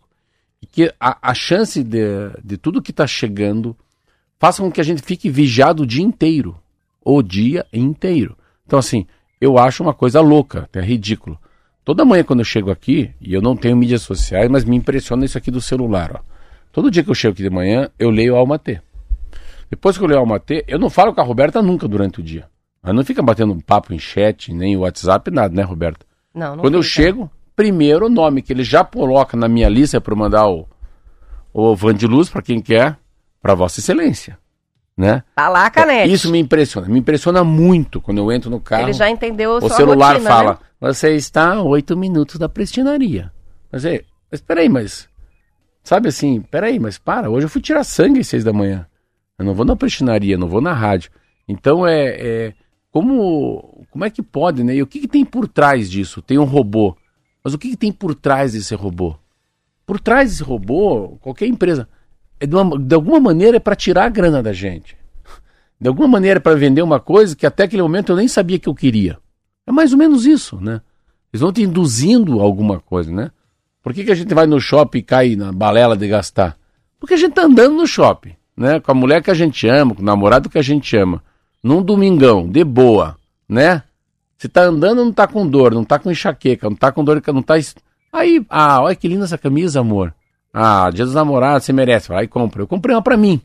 [0.62, 3.77] E que a, a chance de, de tudo que está chegando
[4.38, 6.57] faça com que a gente fique vigiado o dia inteiro.
[7.05, 8.35] O dia inteiro.
[8.64, 9.05] Então, assim,
[9.38, 11.38] eu acho uma coisa louca, até ridículo.
[11.85, 15.25] Toda manhã quando eu chego aqui, e eu não tenho mídias sociais, mas me impressiona
[15.25, 16.12] isso aqui do celular.
[16.14, 16.35] Ó.
[16.73, 18.81] Todo dia que eu chego aqui de manhã, eu leio Alma T.
[19.70, 22.23] Depois que eu leio o Matê, eu não falo com a Roberta nunca durante o
[22.23, 22.47] dia.
[22.83, 26.07] Ela não fica batendo um papo em chat, nem WhatsApp, nada, né, Roberta?
[26.35, 26.79] Não, não Quando fica.
[26.79, 30.49] eu chego, primeiro o nome que ele já coloca na minha lista é para mandar
[30.49, 30.68] o,
[31.53, 32.97] o Van de Luz para quem quer,
[33.42, 34.38] para Vossa Excelência.
[34.97, 35.25] Né?
[35.35, 36.12] Tá lá, Canete.
[36.12, 36.87] Isso me impressiona.
[36.87, 38.85] Me impressiona muito quando eu entro no carro.
[38.85, 40.59] Ele já entendeu o celular rotina, fala: né?
[40.92, 43.33] Você está a oito minutos da prestinaria.
[43.73, 45.09] Mas, é, mas peraí, mas.
[45.83, 47.31] Sabe assim, peraí, mas para.
[47.31, 48.87] Hoje eu fui tirar sangue às seis da manhã.
[49.38, 51.11] Eu não vou na prestinaria, não vou na rádio.
[51.49, 52.55] Então é, é
[52.90, 54.75] como como é que pode, né?
[54.75, 56.20] E o que, que tem por trás disso?
[56.20, 56.97] Tem um robô.
[57.42, 59.16] Mas o que, que tem por trás desse robô?
[59.87, 61.88] Por trás desse robô, qualquer empresa,
[62.38, 64.97] é de, uma, de alguma maneira é para tirar a grana da gente.
[65.81, 68.59] De alguma maneira é para vender uma coisa que até aquele momento eu nem sabia
[68.59, 69.18] que eu queria.
[69.66, 70.81] É mais ou menos isso, né?
[71.33, 73.31] Eles vão te induzindo alguma coisa, né?
[73.83, 76.57] Por que, que a gente vai no shopping e cai na balela de gastar?
[76.98, 78.81] Porque a gente tá andando no shopping né?
[78.81, 81.22] Com a mulher que a gente ama, com o namorado que a gente ama.
[81.62, 83.16] num domingão, de boa,
[83.48, 83.83] né?
[84.37, 87.22] Você tá andando, não tá com dor, não tá com enxaqueca, não tá com dor,
[87.29, 87.55] não tá.
[88.12, 90.14] Aí, ah, olha que linda essa camisa, amor.
[90.53, 92.09] Ah, dia dos namorados, você merece.
[92.09, 92.62] Vai, compra.
[92.62, 93.40] Eu comprei uma pra mim,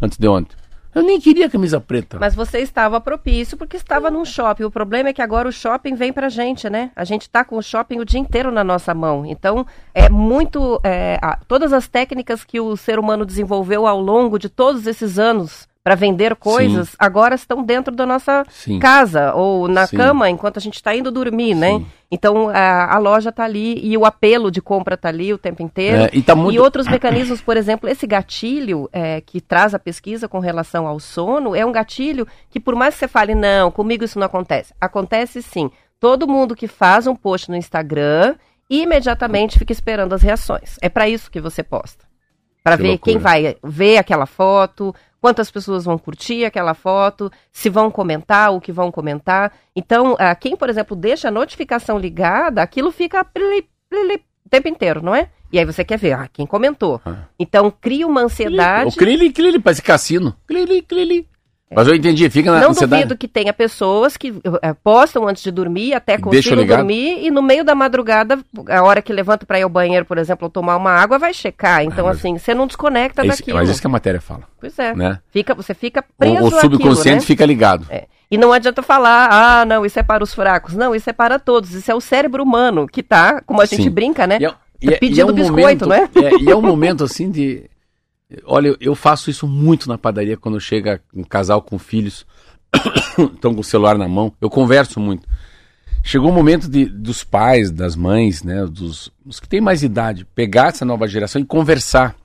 [0.00, 0.56] antes de ontem.
[0.94, 2.18] Eu nem queria camisa preta.
[2.20, 4.64] Mas você estava propício porque estava num shopping.
[4.64, 6.90] O problema é que agora o shopping vem pra gente, né?
[6.94, 9.24] A gente tá com o shopping o dia inteiro na nossa mão.
[9.24, 10.80] Então, é muito.
[10.84, 15.18] É, a, todas as técnicas que o ser humano desenvolveu ao longo de todos esses
[15.18, 16.96] anos para vender coisas, Sim.
[16.96, 18.78] agora estão dentro da nossa Sim.
[18.78, 19.96] casa ou na Sim.
[19.96, 21.84] cama enquanto a gente está indo dormir, né?
[22.08, 25.60] Então a, a loja está ali e o apelo de compra está ali o tempo
[25.60, 26.02] inteiro.
[26.02, 26.54] É, e, tá muito...
[26.54, 31.00] e, outros mecanismos, por exemplo, esse gatilho é, que traz a pesquisa com relação ao
[31.00, 34.72] sono é um gatilho que por mais que você fale não, comigo isso não acontece,
[34.80, 35.68] acontece sim.
[35.98, 38.36] Todo mundo que faz um post no Instagram
[38.70, 40.76] imediatamente fica esperando as reações.
[40.80, 42.04] É para isso que você posta.
[42.62, 43.12] Para ver loucura.
[43.12, 48.60] quem vai ver aquela foto, quantas pessoas vão curtir aquela foto, se vão comentar, o
[48.60, 49.52] que vão comentar.
[49.74, 55.14] Então, uh, quem, por exemplo, deixa a notificação ligada, aquilo fica o tempo inteiro, não
[55.14, 55.28] é?
[55.52, 57.00] E aí você quer ver, ah, quem comentou.
[57.06, 57.26] Ah.
[57.38, 58.96] Então, cria uma ansiedade.
[58.96, 60.34] O clili, clili, parece cassino.
[60.46, 61.28] Clili, clili.
[61.74, 63.02] Mas eu entendi, fica na Não ansiedade.
[63.02, 67.42] duvido que tenha pessoas que é, postam antes de dormir, até conseguem dormir, e no
[67.42, 70.76] meio da madrugada, a hora que levanta para ir ao banheiro, por exemplo, ou tomar
[70.76, 71.84] uma água, vai checar.
[71.84, 73.58] Então, ah, assim, você não desconecta é daquilo.
[73.58, 74.42] Mas isso que a matéria fala.
[74.60, 74.94] Pois é.
[74.94, 75.18] Né?
[75.30, 77.20] Fica, você fica preso O, o subconsciente àquilo, né?
[77.20, 77.86] fica ligado.
[77.90, 78.06] É.
[78.30, 80.74] E não adianta falar, ah, não, isso é para os fracos.
[80.74, 81.74] Não, isso é para todos.
[81.74, 83.90] Isso é o cérebro humano que tá, como a gente Sim.
[83.90, 84.38] brinca, né?
[84.40, 86.30] E é, e é, pedindo e é um biscoito, momento, né?
[86.40, 87.70] e é um momento, assim, de...
[88.44, 92.26] Olha, eu faço isso muito na padaria quando chega um casal com filhos
[93.34, 94.32] estão com o celular na mão.
[94.40, 95.28] Eu converso muito.
[96.02, 100.26] Chegou o momento de, dos pais, das mães, né, dos, dos que têm mais idade,
[100.34, 102.16] pegar essa nova geração e conversar.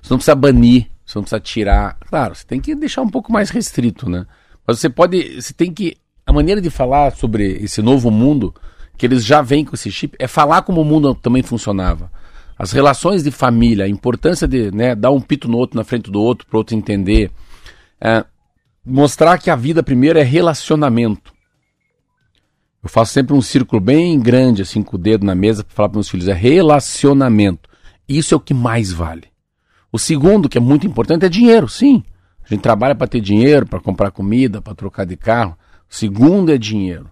[0.00, 1.98] Você não precisa banir, você não precisa tirar.
[2.08, 4.26] Claro, você tem que deixar um pouco mais restrito, né?
[4.66, 8.54] Mas você pode, você tem que a maneira de falar sobre esse novo mundo
[8.96, 12.10] que eles já vêm com esse chip é falar como o mundo também funcionava.
[12.58, 16.10] As relações de família, a importância de né, dar um pito no outro na frente
[16.10, 17.30] do outro para o outro entender.
[18.00, 18.24] É,
[18.84, 21.34] mostrar que a vida primeiro é relacionamento.
[22.82, 25.88] Eu faço sempre um círculo bem grande, assim, com o dedo na mesa, para falar
[25.88, 27.68] para meus filhos: é relacionamento.
[28.08, 29.24] Isso é o que mais vale.
[29.90, 32.04] O segundo, que é muito importante, é dinheiro, sim.
[32.44, 35.58] A gente trabalha para ter dinheiro, para comprar comida, para trocar de carro.
[35.90, 37.10] O segundo é dinheiro.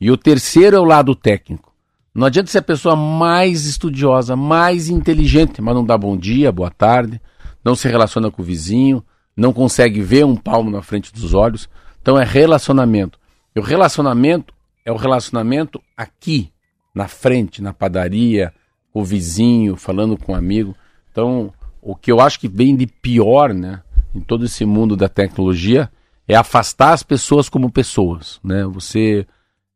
[0.00, 1.72] E o terceiro é o lado técnico.
[2.16, 6.70] Não adianta ser a pessoa mais estudiosa, mais inteligente, mas não dá bom dia, boa
[6.70, 7.20] tarde,
[7.62, 9.04] não se relaciona com o vizinho,
[9.36, 11.68] não consegue ver um palmo na frente dos olhos.
[12.00, 13.18] Então é relacionamento.
[13.54, 16.50] E o relacionamento é o relacionamento aqui,
[16.94, 18.50] na frente, na padaria,
[18.94, 20.74] o vizinho, falando com um amigo.
[21.12, 21.52] Então,
[21.82, 23.82] o que eu acho que vem de pior, né,
[24.14, 25.90] em todo esse mundo da tecnologia,
[26.26, 28.64] é afastar as pessoas como pessoas, né?
[28.64, 29.26] Você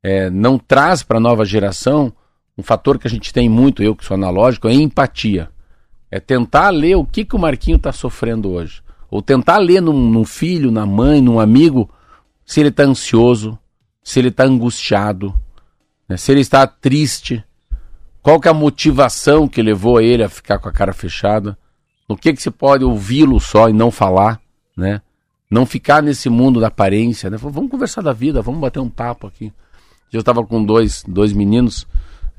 [0.02, 2.10] é, não traz para a nova geração
[2.60, 5.50] um fator que a gente tem muito, eu que sou analógico, é empatia.
[6.10, 8.82] É tentar ler o que, que o Marquinho está sofrendo hoje.
[9.10, 11.90] Ou tentar ler num, num filho, na mãe, num amigo,
[12.44, 13.58] se ele está ansioso,
[14.02, 15.34] se ele está angustiado,
[16.08, 16.16] né?
[16.16, 17.42] se ele está triste,
[18.22, 21.56] qual que é a motivação que levou ele a ficar com a cara fechada,
[22.08, 24.40] no que que você pode ouvi-lo só e não falar,
[24.76, 25.00] né?
[25.50, 27.36] Não ficar nesse mundo da aparência, né?
[27.36, 29.52] Vamos conversar da vida, vamos bater um papo aqui.
[30.12, 31.86] Eu estava com dois, dois meninos,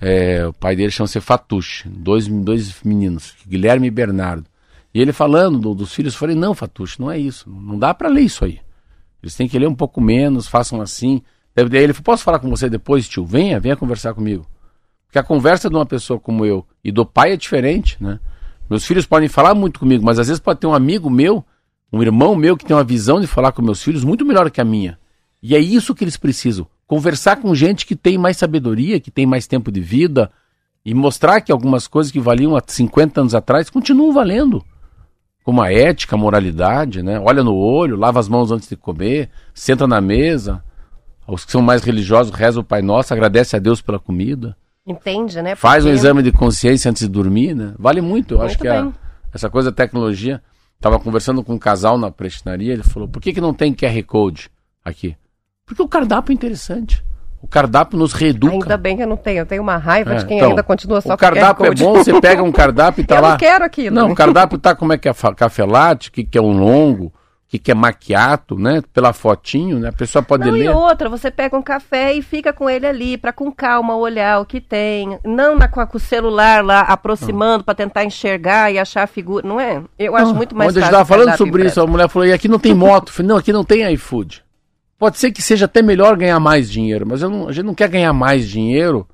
[0.01, 4.47] é, o pai dele chama-se Fatuche, dois, dois meninos, Guilherme e Bernardo.
[4.91, 7.47] E ele falando do, dos filhos, eu falei, não, Fatucho, não é isso.
[7.47, 8.59] Não dá para ler isso aí.
[9.21, 11.21] Eles têm que ler um pouco menos, façam assim.
[11.53, 13.23] Daí ele falou, posso falar com você depois, tio?
[13.23, 14.45] Venha, venha conversar comigo.
[15.05, 18.19] Porque a conversa de uma pessoa como eu e do pai é diferente, né?
[18.69, 21.45] Meus filhos podem falar muito comigo, mas às vezes pode ter um amigo meu,
[21.91, 24.61] um irmão meu que tem uma visão de falar com meus filhos muito melhor que
[24.61, 24.97] a minha.
[25.41, 26.67] E é isso que eles precisam.
[26.86, 30.32] Conversar com gente que tem mais sabedoria, que tem mais tempo de vida
[30.86, 34.63] e mostrar que algumas coisas que valiam há 50 anos atrás continuam valendo
[35.43, 37.19] como a ética, a moralidade, né?
[37.19, 40.63] Olha no olho, lava as mãos antes de comer, senta na mesa.
[41.27, 44.56] Os que são mais religiosos rezam o Pai Nosso, agradece a Deus pela comida.
[44.86, 45.51] Entende, né?
[45.51, 45.62] Porque...
[45.62, 47.73] Faz um exame de consciência antes de dormir, né?
[47.77, 48.34] Vale muito.
[48.34, 48.91] Eu muito acho que a,
[49.34, 50.41] essa coisa da tecnologia.
[50.75, 54.04] Estava conversando com um casal na prestinaria, ele falou: por que, que não tem QR
[54.04, 54.49] Code
[54.84, 55.15] aqui?
[55.71, 57.01] Porque o cardápio é interessante.
[57.41, 58.53] O cardápio nos reeduca.
[58.53, 59.39] Ainda bem que eu não tenho.
[59.39, 61.93] Eu tenho uma raiva é, de quem então, ainda continua só O cardápio é bom,
[61.93, 63.27] você pega um cardápio e tá eu lá.
[63.29, 63.95] Eu não quero aquilo.
[63.95, 67.12] Não, o cardápio tá como é que é café latte, que, que é um longo,
[67.47, 68.84] que, que é maquiato, né?
[68.93, 69.89] Pela fotinho, né?
[69.89, 70.65] A pessoa pode não, ler.
[70.65, 74.41] E outra, você pega um café e fica com ele ali, para com calma olhar
[74.41, 75.17] o que tem.
[75.25, 79.47] Não na, com o celular lá aproximando para tentar enxergar e achar a figura.
[79.47, 79.81] Não é?
[79.97, 80.95] Eu acho muito mais Onde fácil.
[80.95, 83.07] a gente estava falando sobre isso, a mulher falou: e aqui não tem moto.
[83.07, 84.43] Eu falei, não, aqui não tem iFood.
[85.01, 87.89] Pode ser que seja até melhor ganhar mais dinheiro, mas não, a gente não quer
[87.89, 89.07] ganhar mais dinheiro.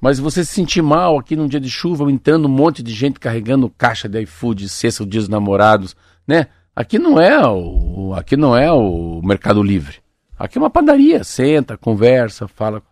[0.00, 3.20] Mas você se sentir mal aqui num dia de chuva, entrando um monte de gente
[3.20, 5.94] carregando caixa de iFood, cesta dos dias namorados,
[6.26, 6.48] né?
[6.74, 9.98] Aqui não é o, aqui não é o Mercado Livre.
[10.36, 12.82] Aqui é uma padaria, senta, conversa, fala.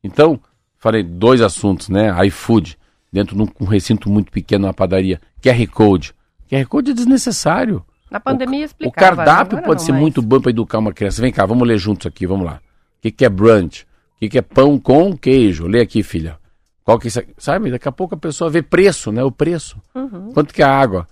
[0.00, 0.38] Então,
[0.78, 2.14] falei dois assuntos, né?
[2.28, 2.78] iFood,
[3.12, 5.20] dentro de um recinto muito pequeno, uma padaria.
[5.42, 6.14] QR Code.
[6.48, 7.84] QR Code é desnecessário.
[8.16, 9.12] Na pandemia o, explicava.
[9.12, 10.00] O cardápio pode ser mas...
[10.00, 11.20] muito bom para educar uma criança.
[11.20, 12.60] Vem cá, vamos ler juntos aqui, vamos lá.
[12.98, 13.82] O que, que é brunch?
[13.82, 15.66] O que, que é pão com queijo?
[15.66, 16.38] Lê aqui, filha.
[16.82, 17.26] Qual que é?
[17.36, 19.22] Sabe, daqui a pouco a pessoa vê preço, né?
[19.22, 19.76] O preço.
[19.94, 20.32] Uhum.
[20.32, 21.06] Quanto que é a água?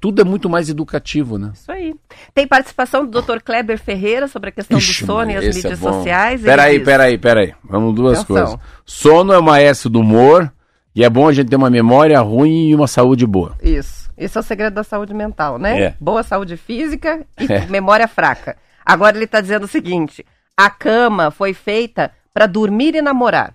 [0.00, 1.50] tudo é muito mais educativo, né?
[1.52, 1.94] Isso aí.
[2.32, 3.38] Tem participação do Dr.
[3.44, 6.40] Kleber Ferreira sobre a questão Ixi, do sono e as mídias é sociais.
[6.40, 7.54] Peraí, peraí, peraí.
[7.62, 8.36] Vamos duas Atenção.
[8.36, 8.60] coisas.
[8.86, 10.50] Sono é o maestro do humor
[10.94, 13.56] e é bom a gente ter uma memória ruim e uma saúde boa.
[13.62, 14.10] Isso.
[14.16, 15.80] Esse é o segredo da saúde mental, né?
[15.80, 15.94] É.
[15.98, 17.66] Boa saúde física e é.
[17.66, 18.56] memória fraca.
[18.84, 20.26] Agora ele está dizendo o seguinte:
[20.56, 23.54] a cama foi feita para dormir e namorar.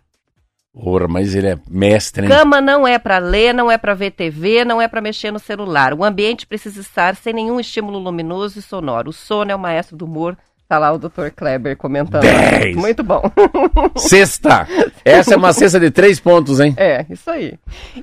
[0.74, 2.30] Ora, mas ele é mestre, hein?
[2.30, 5.40] Cama não é para ler, não é para ver TV, não é para mexer no
[5.40, 5.94] celular.
[5.94, 9.10] O ambiente precisa estar sem nenhum estímulo luminoso e sonoro.
[9.10, 10.38] O sono é o maestro do humor.
[10.68, 11.30] Tá lá o Dr.
[11.36, 12.24] Kleber comentando.
[12.24, 12.76] Dez.
[12.76, 13.22] Muito bom.
[13.96, 14.68] Sexta.
[15.04, 16.74] Essa é uma cesta de três pontos, hein?
[16.76, 17.54] É, isso aí.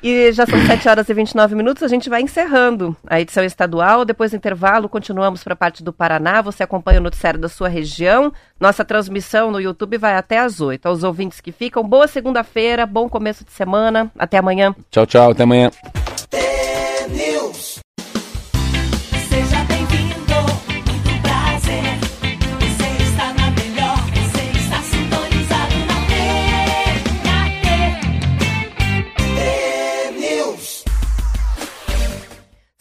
[0.01, 4.05] E já são 7 horas e 29 minutos, a gente vai encerrando a edição estadual.
[4.05, 6.41] Depois do intervalo, continuamos para a parte do Paraná.
[6.41, 8.33] Você acompanha o noticiário da sua região.
[8.61, 10.87] Nossa transmissão no YouTube vai até às 8.
[10.87, 14.09] Aos ouvintes que ficam, boa segunda-feira, bom começo de semana.
[14.17, 14.73] Até amanhã.
[14.89, 15.33] Tchau, tchau.
[15.33, 15.71] Até amanhã.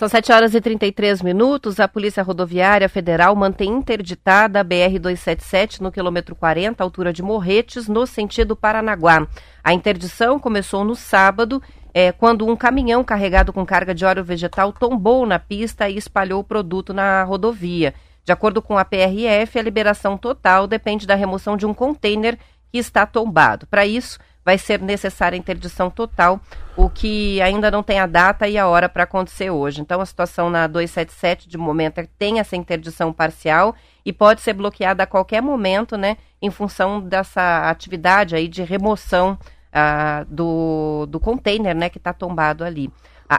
[0.02, 1.80] São 7 horas e 33 minutos.
[1.80, 8.08] A Polícia Rodoviária Federal mantém interditada a BR-277 no quilômetro 40, altura de Morretes, no
[8.08, 9.28] sentido Paranaguá.
[9.64, 11.62] A interdição começou no sábado,
[11.94, 16.40] é, quando um caminhão carregado com carga de óleo vegetal tombou na pista e espalhou
[16.40, 17.94] o produto na rodovia.
[18.26, 22.40] De acordo com a PRF, a liberação total depende da remoção de um container
[22.72, 23.68] que está tombado.
[23.68, 26.40] Para isso, vai ser necessária interdição total,
[26.76, 29.82] o que ainda não tem a data e a hora para acontecer hoje.
[29.82, 33.76] Então, a situação na 277, de momento, é tem essa interdição parcial
[34.06, 39.38] e pode ser bloqueada a qualquer momento, né, em função dessa atividade aí de remoção
[39.72, 42.92] ah, do, do container, né, que está tombado ali.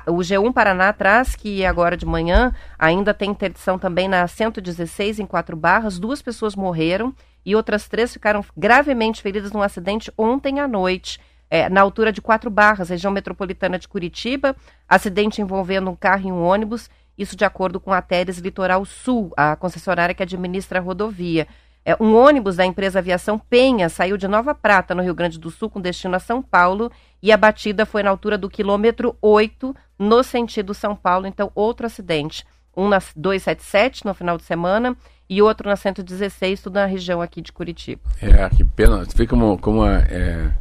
[0.07, 5.27] o G1 Paraná traz que agora de manhã ainda tem interdição também na 116 em
[5.27, 7.12] Quatro Barras, duas pessoas morreram
[7.44, 12.22] e outras três ficaram gravemente feridas num acidente ontem à noite, é, na altura de
[12.22, 14.57] Quatro Barras, região metropolitana de Curitiba.
[14.88, 19.33] Acidente envolvendo um carro e um ônibus, isso de acordo com a Teres Litoral Sul,
[19.37, 21.46] a concessionária que administra a rodovia.
[21.85, 25.50] É, um ônibus da empresa Aviação Penha saiu de Nova Prata, no Rio Grande do
[25.50, 29.74] Sul, com destino a São Paulo, e a batida foi na altura do quilômetro 8,
[29.98, 31.26] no sentido São Paulo.
[31.26, 32.46] Então, outro acidente.
[32.74, 34.96] Um na 277 no final de semana
[35.28, 38.02] e outro na 116, tudo na região aqui de Curitiba.
[38.20, 39.04] É, que pena.
[39.06, 40.52] Fica como, como uma, é,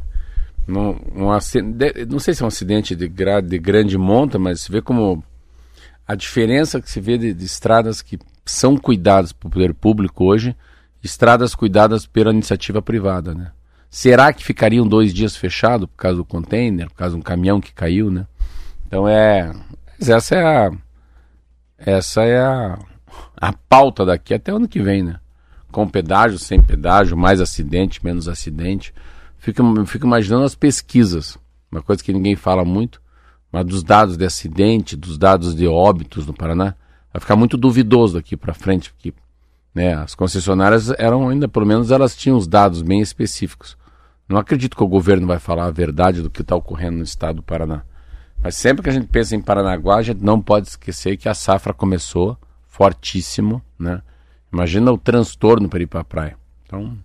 [0.68, 1.38] um, um,
[2.08, 5.22] não sei se é um acidente de, gra, de grande monta, mas se vê como
[6.06, 10.56] a diferença que se vê de, de estradas que são cuidadas pelo poder público hoje,
[11.02, 13.52] estradas cuidadas pela iniciativa privada, né?
[13.90, 17.60] Será que ficariam dois dias fechados por causa do container, por causa de um caminhão
[17.60, 18.26] que caiu, né?
[18.86, 19.52] Então é,
[20.00, 20.70] essa é a,
[21.76, 22.78] essa é a
[23.42, 25.18] a pauta daqui até ano que vem, né?
[25.72, 28.94] Com pedágio, sem pedágio, mais acidente, menos acidente.
[29.36, 31.36] Fico, fico imaginando as pesquisas,
[31.68, 33.02] uma coisa que ninguém fala muito,
[33.50, 36.76] mas dos dados de acidente, dos dados de óbitos no Paraná,
[37.12, 39.12] vai ficar muito duvidoso daqui para frente, porque
[39.74, 43.76] né, as concessionárias eram ainda, pelo menos elas tinham os dados bem específicos.
[44.28, 47.36] Não acredito que o governo vai falar a verdade do que está ocorrendo no estado
[47.36, 47.82] do Paraná.
[48.40, 51.34] Mas sempre que a gente pensa em Paranaguá, a gente não pode esquecer que a
[51.34, 52.38] safra começou
[52.72, 54.02] fortíssimo, né?
[54.50, 56.38] Imagina o transtorno para ir para a praia.
[56.64, 56.96] Então,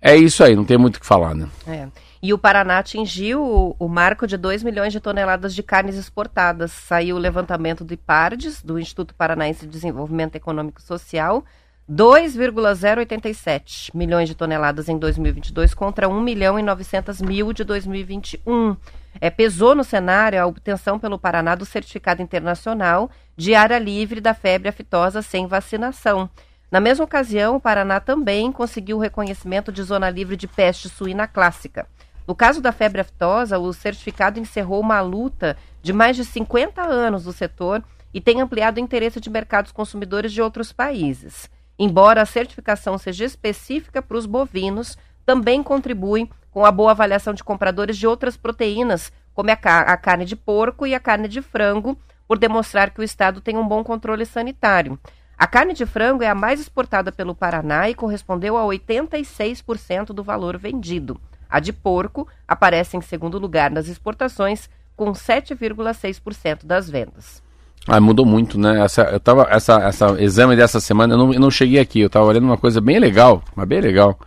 [0.00, 1.46] é isso aí, não tem muito o que falar, né?
[1.66, 1.88] É.
[2.22, 6.72] E o Paraná atingiu o, o, marco de 2 milhões de toneladas de carnes exportadas.
[6.72, 11.44] Saiu o levantamento do IPARDES, do Instituto Paranaense de Desenvolvimento Econômico e Social,
[11.86, 18.74] 2,087 milhões de toneladas em 2022 contra 1 milhão e 900 mil de 2021.
[19.20, 24.34] É, pesou no cenário a obtenção pelo Paraná do certificado internacional de área livre da
[24.34, 26.28] febre aftosa sem vacinação.
[26.70, 31.26] Na mesma ocasião, o Paraná também conseguiu o reconhecimento de zona livre de peste suína
[31.26, 31.86] clássica.
[32.28, 37.24] No caso da febre aftosa, o certificado encerrou uma luta de mais de 50 anos
[37.24, 37.82] do setor
[38.14, 41.50] e tem ampliado o interesse de mercados consumidores de outros países.
[41.76, 44.98] Embora a certificação seja específica para os bovinos,
[45.30, 50.24] também contribui com a boa avaliação de compradores de outras proteínas, como a, a carne
[50.24, 53.84] de porco e a carne de frango, por demonstrar que o Estado tem um bom
[53.84, 54.98] controle sanitário.
[55.38, 60.24] A carne de frango é a mais exportada pelo Paraná e correspondeu a 86% do
[60.24, 61.16] valor vendido.
[61.48, 67.40] A de porco aparece em segundo lugar nas exportações, com 7,6% das vendas.
[67.86, 68.84] Ah, mudou muito, né?
[68.84, 72.08] Essa, eu tava, essa, essa exame dessa semana, eu não, eu não cheguei aqui, eu
[72.08, 74.18] estava olhando uma coisa bem legal, mas bem legal.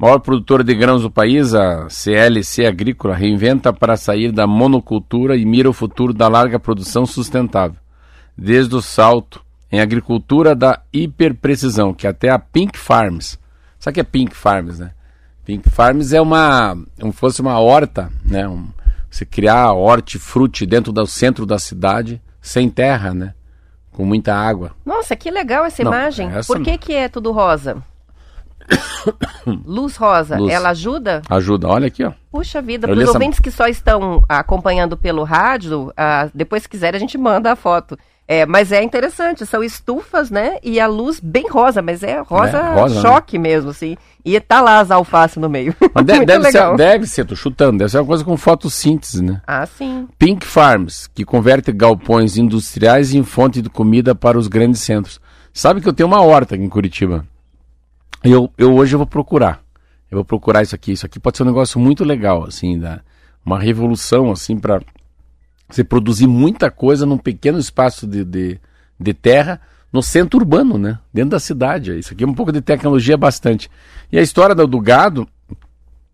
[0.00, 5.44] Maior produtora de grãos do país, a CLC Agrícola, reinventa para sair da monocultura e
[5.44, 7.76] mira o futuro da larga produção sustentável.
[8.34, 13.38] Desde o salto em agricultura da hiperprecisão, que até a Pink Farms.
[13.78, 14.92] Sabe o que é Pink Farms, né?
[15.44, 18.48] Pink Farms é uma, como fosse uma horta, né?
[18.48, 18.70] Um,
[19.10, 23.34] você criar hortifruti dentro do centro da cidade, sem terra, né?
[23.92, 24.70] Com muita água.
[24.82, 26.26] Nossa, que legal essa Não, imagem.
[26.30, 26.46] Essa...
[26.46, 27.84] Por que, que é tudo rosa?
[29.64, 30.52] Luz rosa, Luz.
[30.52, 31.22] ela ajuda?
[31.28, 32.12] Ajuda, olha aqui, ó.
[32.30, 33.12] Puxa vida, para os essa...
[33.12, 37.56] ouvintes que só estão acompanhando pelo rádio, ah, depois se quiser a gente manda a
[37.56, 37.98] foto.
[38.32, 40.58] É, mas é interessante, são estufas, né?
[40.62, 43.00] E a luz bem rosa, mas é rosa, é, rosa né?
[43.00, 43.42] choque né?
[43.42, 43.96] mesmo, assim.
[44.24, 45.74] E tá lá as alfaces no meio.
[46.04, 49.42] Deve, deve ser, deve ser, tô chutando, deve ser uma coisa com fotossíntese, né?
[49.44, 50.06] Ah, sim.
[50.16, 55.20] Pink Farms, que converte galpões industriais em fonte de comida para os grandes centros.
[55.52, 57.26] Sabe que eu tenho uma horta aqui em Curitiba.
[58.22, 59.62] Eu, eu hoje eu vou procurar.
[60.10, 60.92] Eu vou procurar isso aqui.
[60.92, 63.00] Isso aqui pode ser um negócio muito legal, assim, da,
[63.44, 64.80] uma revolução, assim, para
[65.68, 68.60] você produzir muita coisa num pequeno espaço de, de,
[68.98, 69.60] de, terra
[69.92, 70.98] no centro urbano, né?
[71.12, 71.98] Dentro da cidade.
[71.98, 73.70] Isso aqui é um pouco de tecnologia bastante.
[74.10, 75.28] E a história do, do gado,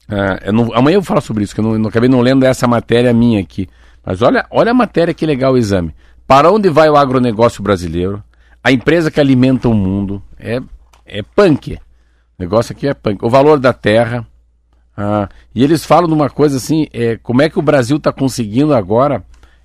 [0.09, 2.45] uh, não, amanhã eu vou falar sobre isso, que eu não, não, acabei não lendo
[2.45, 3.69] essa matéria minha aqui.
[4.05, 5.95] Mas olha, olha a matéria que legal o exame.
[6.27, 8.23] Para onde vai o agronegócio brasileiro?
[8.63, 10.61] A empresa que alimenta o mundo é,
[11.05, 11.79] é punk.
[12.39, 13.25] O negócio aqui é punk.
[13.25, 14.27] O valor da terra.
[14.97, 18.13] Ah, e eles falam de uma coisa assim: é, como é que o Brasil está
[18.13, 19.25] conseguindo agora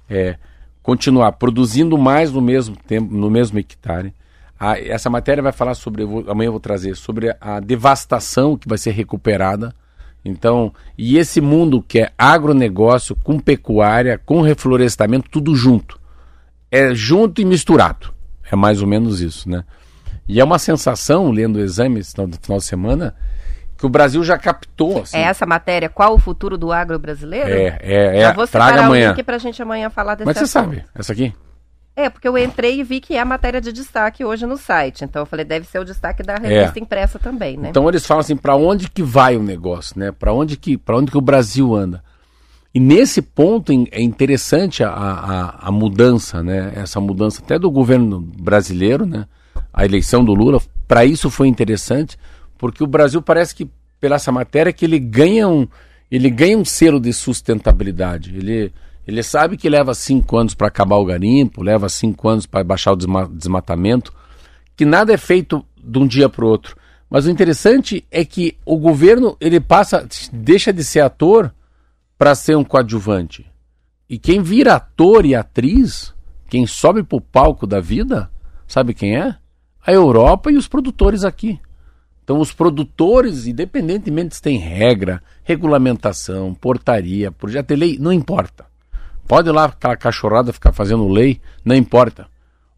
[0.10, 0.38] é,
[0.82, 4.14] continuar produzindo mais no mesmo tempo, no mesmo hectare.
[4.60, 8.58] Ah, essa matéria vai falar sobre, eu vou, amanhã eu vou trazer, sobre a devastação
[8.58, 9.74] que vai ser recuperada.
[10.24, 16.00] Então, e esse mundo que é agronegócio, com pecuária, com reflorestamento, tudo junto.
[16.70, 18.14] É junto e misturado.
[18.52, 19.64] É mais ou menos isso, né?
[20.28, 23.16] E é uma sensação, lendo o exame no final de semana,
[23.78, 25.02] que o Brasil já captou.
[25.02, 25.18] Assim.
[25.18, 27.50] É essa matéria, qual o futuro do agro brasileiro?
[27.50, 28.22] É, é, é.
[28.22, 29.10] Já vou traga amanhã.
[29.10, 31.34] o link pra gente amanhã falar desse Mas você sabe, essa aqui?
[31.96, 35.04] É, porque eu entrei e vi que é a matéria de destaque hoje no site.
[35.04, 36.82] Então eu falei, deve ser o destaque da revista é.
[36.82, 37.70] impressa também, né?
[37.70, 40.12] Então eles falam assim, para onde que vai o negócio, né?
[40.12, 42.02] Para onde que, para onde que o Brasil anda?
[42.74, 46.72] E nesse ponto é interessante a, a, a, mudança, né?
[46.76, 49.26] Essa mudança até do governo brasileiro, né?
[49.74, 52.18] A eleição do Lula, para isso foi interessante,
[52.58, 53.70] porque o Brasil parece que,
[54.00, 55.68] pela essa matéria, que ele ganha um,
[56.12, 58.36] ele ganha um selo de sustentabilidade.
[58.36, 58.74] Ele,
[59.08, 62.92] ele sabe que leva cinco anos para acabar o garimpo, leva cinco anos para baixar
[62.92, 64.14] o desmatamento,
[64.76, 66.76] que nada é feito de um dia para o outro.
[67.10, 71.54] Mas o interessante é que o governo ele passa, deixa de ser ator
[72.18, 73.46] para ser um coadjuvante.
[74.10, 76.14] E quem vira ator e atriz,
[76.50, 78.30] quem sobe para o palco da vida,
[78.68, 79.36] sabe quem é?
[79.86, 81.60] A Europa e os produtores aqui.
[82.24, 88.66] Então, os produtores, independentemente se tem regra, regulamentação, portaria, projeto de lei, não importa.
[89.28, 92.28] Pode ir lá aquela cachorrada ficar fazendo lei, não importa.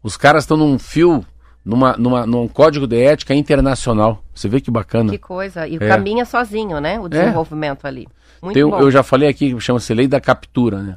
[0.02, 1.24] Os caras estão num fio,
[1.64, 4.22] numa, numa, num código de ética internacional.
[4.34, 5.10] Você vê que bacana.
[5.10, 5.66] Que coisa.
[5.66, 5.78] E é.
[5.78, 6.98] caminha sozinho, né?
[6.98, 7.08] O é.
[7.08, 7.88] desenvolvimento é.
[7.88, 8.08] ali.
[8.42, 8.80] Muito tem, bom.
[8.80, 10.96] Eu já falei aqui, chama-se lei da captura, né?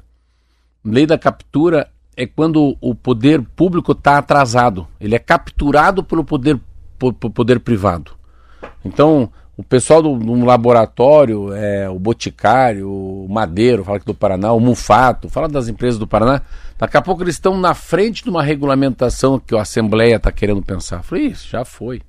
[0.83, 4.87] Lei da captura é quando o poder público está atrasado.
[4.99, 6.59] Ele é capturado pelo poder,
[6.97, 8.11] por, por poder privado.
[8.83, 14.51] Então, o pessoal do, do, laboratório, é, o Boticário, o Madeiro, fala aqui do Paraná,
[14.51, 16.41] o Mufato, fala das empresas do Paraná.
[16.77, 20.61] Daqui a pouco eles estão na frente de uma regulamentação que a Assembleia está querendo
[20.61, 20.97] pensar.
[20.97, 22.01] Eu falei, isso já foi.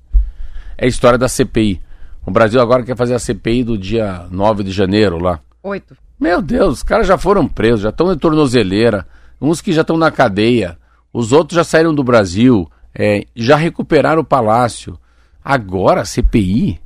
[0.75, 1.81] É a história da CPI.
[2.25, 5.39] O Brasil agora quer fazer a CPI do dia 9 de janeiro lá.
[5.61, 5.95] Oito.
[6.19, 9.07] Meu Deus, os caras já foram presos, já estão em tornozeleira,
[9.41, 10.77] uns que já estão na cadeia,
[11.13, 14.99] os outros já saíram do Brasil, é, já recuperaram o palácio.
[15.43, 16.79] Agora, CPI,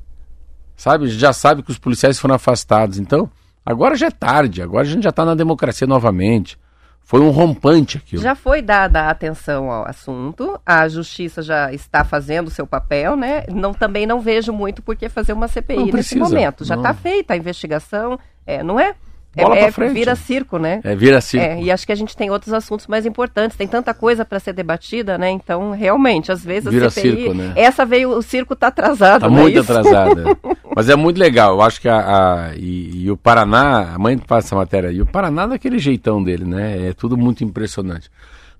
[0.76, 2.98] sabe, já sabe que os policiais foram afastados.
[2.98, 3.30] Então,
[3.64, 6.58] Agora já é tarde, agora a gente já está na democracia novamente.
[7.02, 8.22] Foi um rompante aquilo.
[8.22, 13.44] Já foi dada atenção ao assunto, a justiça já está fazendo o seu papel, né?
[13.50, 16.64] Não, também não vejo muito por que fazer uma CPI nesse momento.
[16.64, 18.94] Já está feita a investigação, é, não é?
[19.36, 19.92] Bola é, pra é, frente.
[19.94, 20.80] Vira circo, né?
[20.84, 21.44] É, vira circo.
[21.46, 24.38] É, e acho que a gente tem outros assuntos mais importantes, tem tanta coisa para
[24.38, 25.30] ser debatida, né?
[25.30, 27.52] Então, realmente, às vezes Vira CPI, circo, né?
[27.56, 29.40] essa veio, o circo tá atrasado, Tá né?
[29.40, 30.24] muito atrasada.
[30.76, 31.54] Mas é muito legal.
[31.54, 31.98] Eu acho que a.
[31.98, 36.22] a- e, e o Paraná, a mãe faz essa matéria, e o Paraná daquele jeitão
[36.22, 36.88] dele, né?
[36.88, 38.10] É tudo muito impressionante.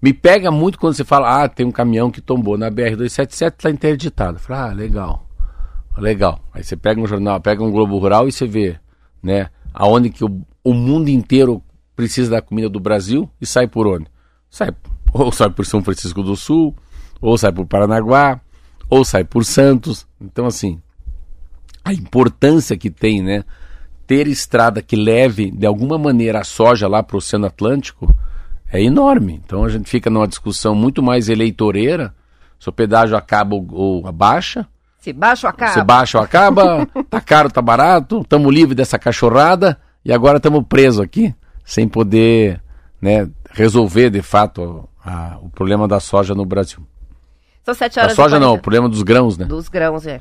[0.03, 3.71] Me pega muito quando você fala, ah, tem um caminhão que tombou na BR-277, tá
[3.71, 4.39] interditado.
[4.39, 5.25] Fala, ah, legal.
[5.97, 6.41] Legal.
[6.53, 8.77] Aí você pega um jornal, pega um Globo Rural e você vê,
[9.23, 9.49] né?
[9.73, 11.63] Aonde que o, o mundo inteiro
[11.95, 14.07] precisa da comida do Brasil e sai por onde?
[14.49, 14.71] Sai,
[15.13, 16.75] ou sai por São Francisco do Sul,
[17.21, 18.41] ou sai por Paranaguá,
[18.89, 20.07] ou sai por Santos.
[20.21, 20.81] Então, assim,
[21.85, 23.45] a importância que tem, né?
[24.07, 28.13] Ter estrada que leve de alguma maneira a soja lá para o Oceano Atlântico
[28.73, 29.41] é enorme.
[29.45, 32.15] Então a gente fica numa discussão muito mais eleitoreira.
[32.59, 34.67] Se o pedágio acaba ou, ou abaixa,
[34.99, 35.73] Se baixa ou acaba.
[35.73, 40.65] se baixa ou acaba, tá caro, tá barato, estamos livres dessa cachorrada e agora estamos
[40.69, 41.35] presos aqui,
[41.65, 42.61] sem poder
[43.01, 46.81] né, resolver de fato a- o problema da soja no Brasil.
[47.65, 49.45] São 7 Da horas e soja não, o 40 problema dos grãos, né?
[49.47, 50.21] Dos grãos, é.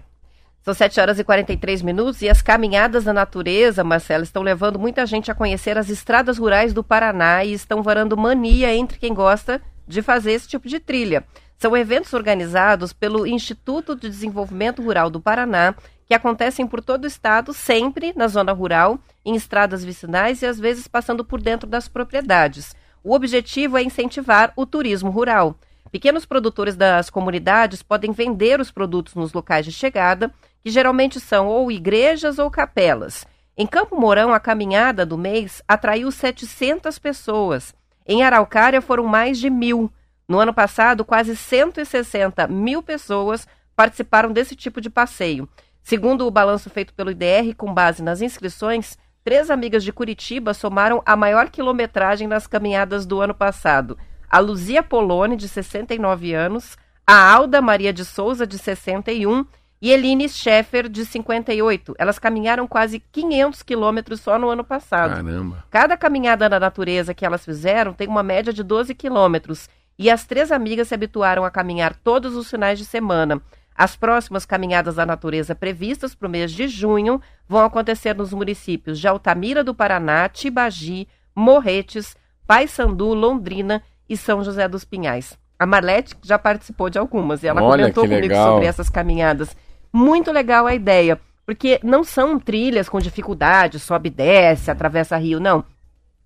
[0.62, 5.06] São 7 horas e 43 minutos e as caminhadas na natureza, Marcelo, estão levando muita
[5.06, 9.62] gente a conhecer as estradas rurais do Paraná e estão varando mania entre quem gosta
[9.86, 11.26] de fazer esse tipo de trilha.
[11.58, 15.76] São eventos organizados pelo Instituto de Desenvolvimento Rural do Paraná,
[16.06, 20.60] que acontecem por todo o estado, sempre na zona rural, em estradas vicinais e às
[20.60, 22.76] vezes passando por dentro das propriedades.
[23.04, 25.56] O objetivo é incentivar o turismo rural.
[25.91, 30.34] Pequenos produtores das comunidades podem vender os produtos nos locais de chegada,
[30.64, 33.26] que geralmente são ou igrejas ou capelas.
[33.56, 37.76] Em Campo Mourão, a caminhada do mês atraiu 700 pessoas.
[38.08, 39.91] Em Araucária foram mais de mil.
[40.28, 45.47] No ano passado, quase 160 mil pessoas participaram desse tipo de passeio.
[45.84, 51.04] Segundo o balanço feito pelo IDR, com base nas inscrições, três amigas de Curitiba somaram
[51.06, 53.98] a maior quilometragem nas caminhadas do ano passado.
[54.30, 59.46] A Luzia Poloni, de 69 anos, a Alda Maria de Souza, de 61,
[59.82, 61.94] e Eline Scheffer, de 58.
[61.98, 65.14] Elas caminharam quase 500 quilômetros só no ano passado.
[65.16, 65.66] Caramba.
[65.70, 69.70] Cada caminhada na natureza que elas fizeram tem uma média de 12 quilômetros.
[70.00, 73.42] E as três amigas se habituaram a caminhar todos os finais de semana.
[73.76, 78.99] As próximas caminhadas da natureza previstas para o mês de junho vão acontecer nos municípios
[78.99, 82.15] de Altamira do Paraná, Tibagi, Morretes,
[82.45, 85.38] Paysandu, Londrina e São José dos Pinhais.
[85.57, 88.53] A Marlete já participou de algumas e ela Olha, comentou comigo legal.
[88.53, 89.55] sobre essas caminhadas.
[89.91, 95.39] Muito legal a ideia, porque não são trilhas com dificuldade, sobe e desce, atravessa rio,
[95.39, 95.63] não.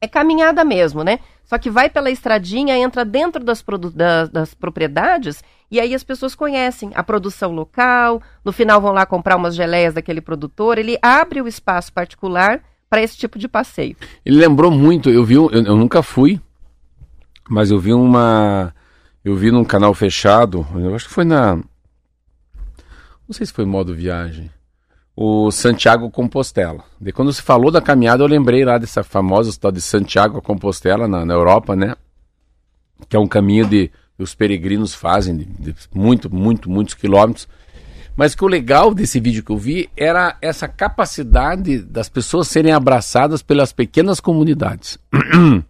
[0.01, 1.19] É caminhada mesmo, né?
[1.43, 6.03] Só que vai pela estradinha, entra dentro das, produ- da- das propriedades e aí as
[6.03, 8.22] pessoas conhecem a produção local.
[8.43, 10.78] No final vão lá comprar umas geleias daquele produtor.
[10.78, 13.95] Ele abre o espaço particular para esse tipo de passeio.
[14.26, 16.39] Ele lembrou muito, eu vi, eu, eu nunca fui,
[17.49, 18.74] mas eu vi uma,
[19.26, 21.57] eu vi num canal fechado, eu acho que foi na,
[23.28, 24.49] não sei se foi modo viagem,
[25.13, 26.84] o Santiago Compostela.
[26.99, 31.07] De quando se falou da caminhada, eu lembrei lá dessa famosa história de Santiago Compostela
[31.07, 31.95] na, na Europa, né?
[33.09, 33.91] Que é um caminho de
[34.24, 37.47] os peregrinos fazem de, de muito, muito, muitos quilômetros.
[38.15, 42.74] Mas que o legal desse vídeo que eu vi era essa capacidade das pessoas serem
[42.74, 44.97] abraçadas pelas pequenas comunidades.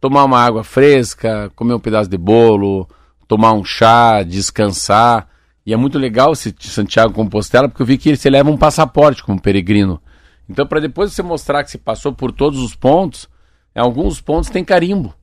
[0.00, 2.86] Tomar uma água fresca, comer um pedaço de bolo,
[3.26, 5.26] tomar um chá, descansar.
[5.64, 9.22] E é muito legal esse Santiago Compostela, porque eu vi que você leva um passaporte
[9.22, 9.98] como peregrino.
[10.46, 13.30] Então, para depois você mostrar que você passou por todos os pontos,
[13.74, 15.14] em alguns pontos tem carimbo.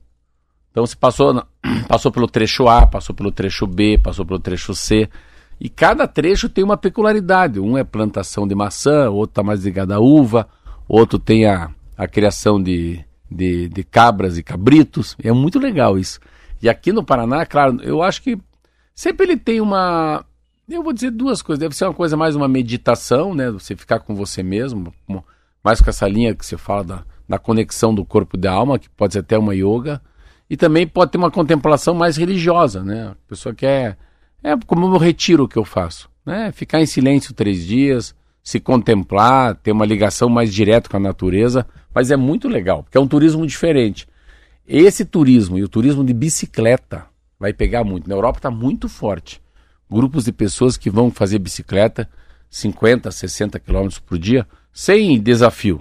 [0.72, 1.46] Então, você passou,
[1.86, 5.08] passou pelo trecho A, passou pelo trecho B, passou pelo trecho C.
[5.60, 7.60] E cada trecho tem uma peculiaridade.
[7.60, 10.48] Um é plantação de maçã, outro está mais ligado à uva,
[10.88, 15.14] outro tem a, a criação de, de, de cabras e cabritos.
[15.22, 16.18] É muito legal isso.
[16.60, 18.38] E aqui no Paraná, claro, eu acho que
[18.94, 20.24] sempre ele tem uma.
[20.68, 21.60] Eu vou dizer duas coisas.
[21.60, 23.50] Deve ser uma coisa mais uma meditação, né?
[23.50, 24.92] Você ficar com você mesmo,
[25.62, 28.78] mais com essa linha que você fala da, da conexão do corpo e da alma,
[28.78, 30.00] que pode ser até uma yoga.
[30.52, 33.12] E também pode ter uma contemplação mais religiosa, né?
[33.12, 33.96] A pessoa quer.
[34.44, 36.52] É como o meu retiro que eu faço, né?
[36.52, 41.66] Ficar em silêncio três dias, se contemplar, ter uma ligação mais direta com a natureza.
[41.94, 44.06] Mas é muito legal, porque é um turismo diferente.
[44.68, 47.06] Esse turismo e o turismo de bicicleta
[47.40, 48.06] vai pegar muito.
[48.06, 49.40] Na Europa está muito forte.
[49.90, 52.06] Grupos de pessoas que vão fazer bicicleta
[52.50, 55.80] 50, 60 quilômetros por dia sem desafio.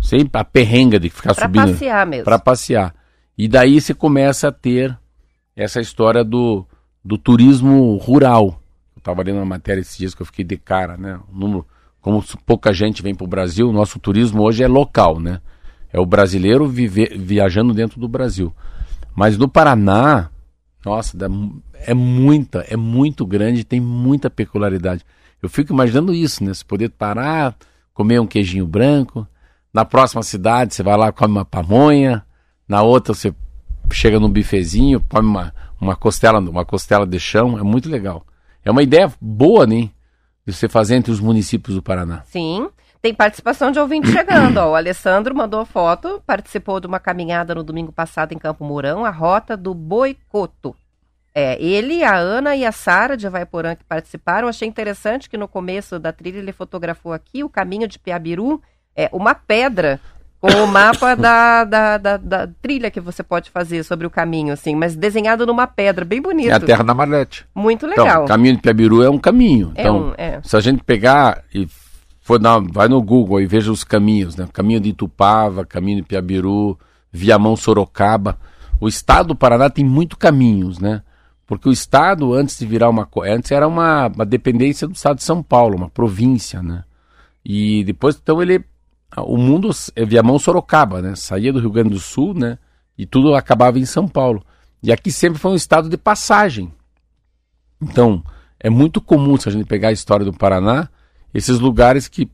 [0.00, 1.72] Sem a perrenga de ficar pra subindo.
[1.72, 2.24] passear mesmo.
[2.24, 2.94] Para passear.
[3.36, 4.96] E daí você começa a ter
[5.56, 6.66] essa história do,
[7.04, 8.60] do turismo rural.
[8.94, 11.20] Eu estava lendo uma matéria esses dias que eu fiquei de cara, né?
[11.32, 11.66] O número,
[12.00, 15.40] como pouca gente vem para o Brasil, nosso turismo hoje é local, né?
[15.92, 18.54] É o brasileiro viver, viajando dentro do Brasil.
[19.14, 20.30] Mas no Paraná,
[20.84, 21.16] nossa,
[21.74, 25.04] é muita, é muito grande, tem muita peculiaridade.
[25.42, 26.52] Eu fico imaginando isso, né?
[26.52, 27.56] Você poder parar,
[27.92, 29.26] comer um queijinho branco.
[29.72, 32.24] Na próxima cidade, você vai lá come uma pamonha.
[32.68, 33.34] Na outra, você
[33.92, 37.58] chega num bifezinho, come uma, uma costela, uma costela de chão.
[37.58, 38.24] É muito legal.
[38.64, 39.90] É uma ideia boa, né?
[40.46, 42.22] De você fazer entre os municípios do Paraná.
[42.26, 42.68] Sim.
[43.00, 44.56] Tem participação de ouvinte chegando.
[44.58, 44.72] Ó.
[44.72, 49.10] O Alessandro mandou foto, participou de uma caminhada no domingo passado em Campo Mourão, a
[49.10, 50.74] rota do Boicoto.
[51.34, 54.48] É, ele, a Ana e a Sara de Avaiporã que participaram.
[54.48, 58.62] Achei interessante que no começo da trilha ele fotografou aqui o caminho de Piabiru,
[58.96, 60.00] é, uma pedra
[60.44, 64.52] com o mapa da, da, da, da, trilha que você pode fazer sobre o caminho,
[64.52, 66.50] assim, mas desenhado numa pedra, bem bonito.
[66.50, 67.46] É a Terra da Marlete.
[67.54, 68.06] Muito legal.
[68.06, 69.72] Então, o caminho de Piabiru é um caminho.
[69.74, 70.40] É então, um, é.
[70.42, 71.66] se a gente pegar e
[72.20, 74.46] for na, vai no Google e veja os caminhos, né?
[74.52, 76.78] Caminho de Itupava, caminho de Piabiru,
[77.10, 78.38] Viamão Sorocaba.
[78.78, 81.00] O estado do Paraná tem muito caminhos, né?
[81.46, 83.08] Porque o Estado, antes de virar uma.
[83.26, 86.84] Antes era uma, uma dependência do Estado de São Paulo, uma província, né?
[87.44, 88.64] E depois, então, ele.
[89.22, 91.14] O mundo é via mão Sorocaba, né?
[91.14, 92.58] Saía do Rio Grande do Sul, né?
[92.96, 94.44] E tudo acabava em São Paulo.
[94.82, 96.72] E aqui sempre foi um estado de passagem.
[97.80, 98.22] Então,
[98.58, 100.88] é muito comum, se a gente pegar a história do Paraná,
[101.32, 102.30] esses lugares que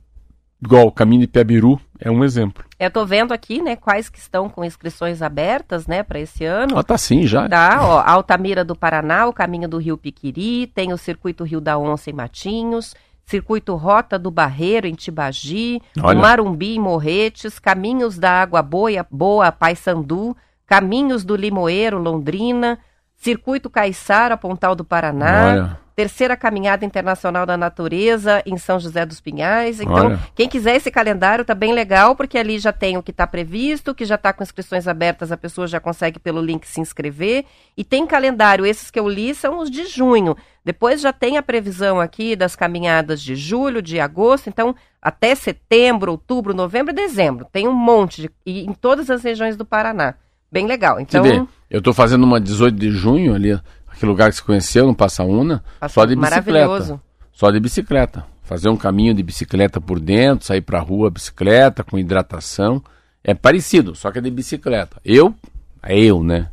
[0.62, 2.62] Igual o Caminho de Piabiru é um exemplo.
[2.78, 6.78] Eu tô vendo aqui, né, quais que estão com inscrições abertas, né, para esse ano.
[6.78, 7.48] Ah, tá sim, já.
[7.48, 11.78] Tá, ó, Altamira do Paraná, o Caminho do Rio Piquiri, tem o Circuito Rio da
[11.78, 12.94] Onça em Matinhos,
[13.30, 20.36] Circuito Rota do Barreiro em Tibagi, Marumbi em Morretes, Caminhos da Água Boa, Boa Paysandu,
[20.66, 22.80] Caminhos do Limoeiro, Londrina,
[23.20, 25.46] Circuito Caiçara, Pontal do Paraná.
[25.46, 29.82] Olha terceira caminhada internacional da natureza em São José dos Pinhais.
[29.82, 30.20] Então, Olha.
[30.34, 33.94] quem quiser esse calendário tá bem legal, porque ali já tem o que está previsto,
[33.94, 37.44] que já está com inscrições abertas, a pessoa já consegue pelo link se inscrever.
[37.76, 40.34] E tem calendário, esses que eu li são os de junho.
[40.64, 46.12] Depois já tem a previsão aqui das caminhadas de julho, de agosto, então até setembro,
[46.12, 47.46] outubro, novembro e dezembro.
[47.52, 50.14] Tem um monte de, e em todas as regiões do Paraná.
[50.50, 50.98] Bem legal.
[50.98, 53.58] Então, eu estou fazendo uma 18 de junho ali
[54.00, 57.00] aquele lugar que se conheceu no Passaúna, só de bicicleta.
[57.32, 58.24] Só de bicicleta.
[58.42, 62.82] Fazer um caminho de bicicleta por dentro, sair pra rua bicicleta, com hidratação.
[63.22, 64.96] É parecido, só que é de bicicleta.
[65.04, 65.34] Eu,
[65.82, 66.48] é eu, né?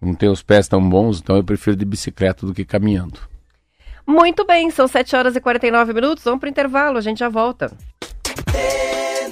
[0.00, 3.18] Não tenho os pés tão bons, então eu prefiro de bicicleta do que caminhando.
[4.06, 6.24] Muito bem, são 7 horas e 49 minutos.
[6.24, 7.72] Vamos para o intervalo, a gente já volta.
[8.54, 9.28] É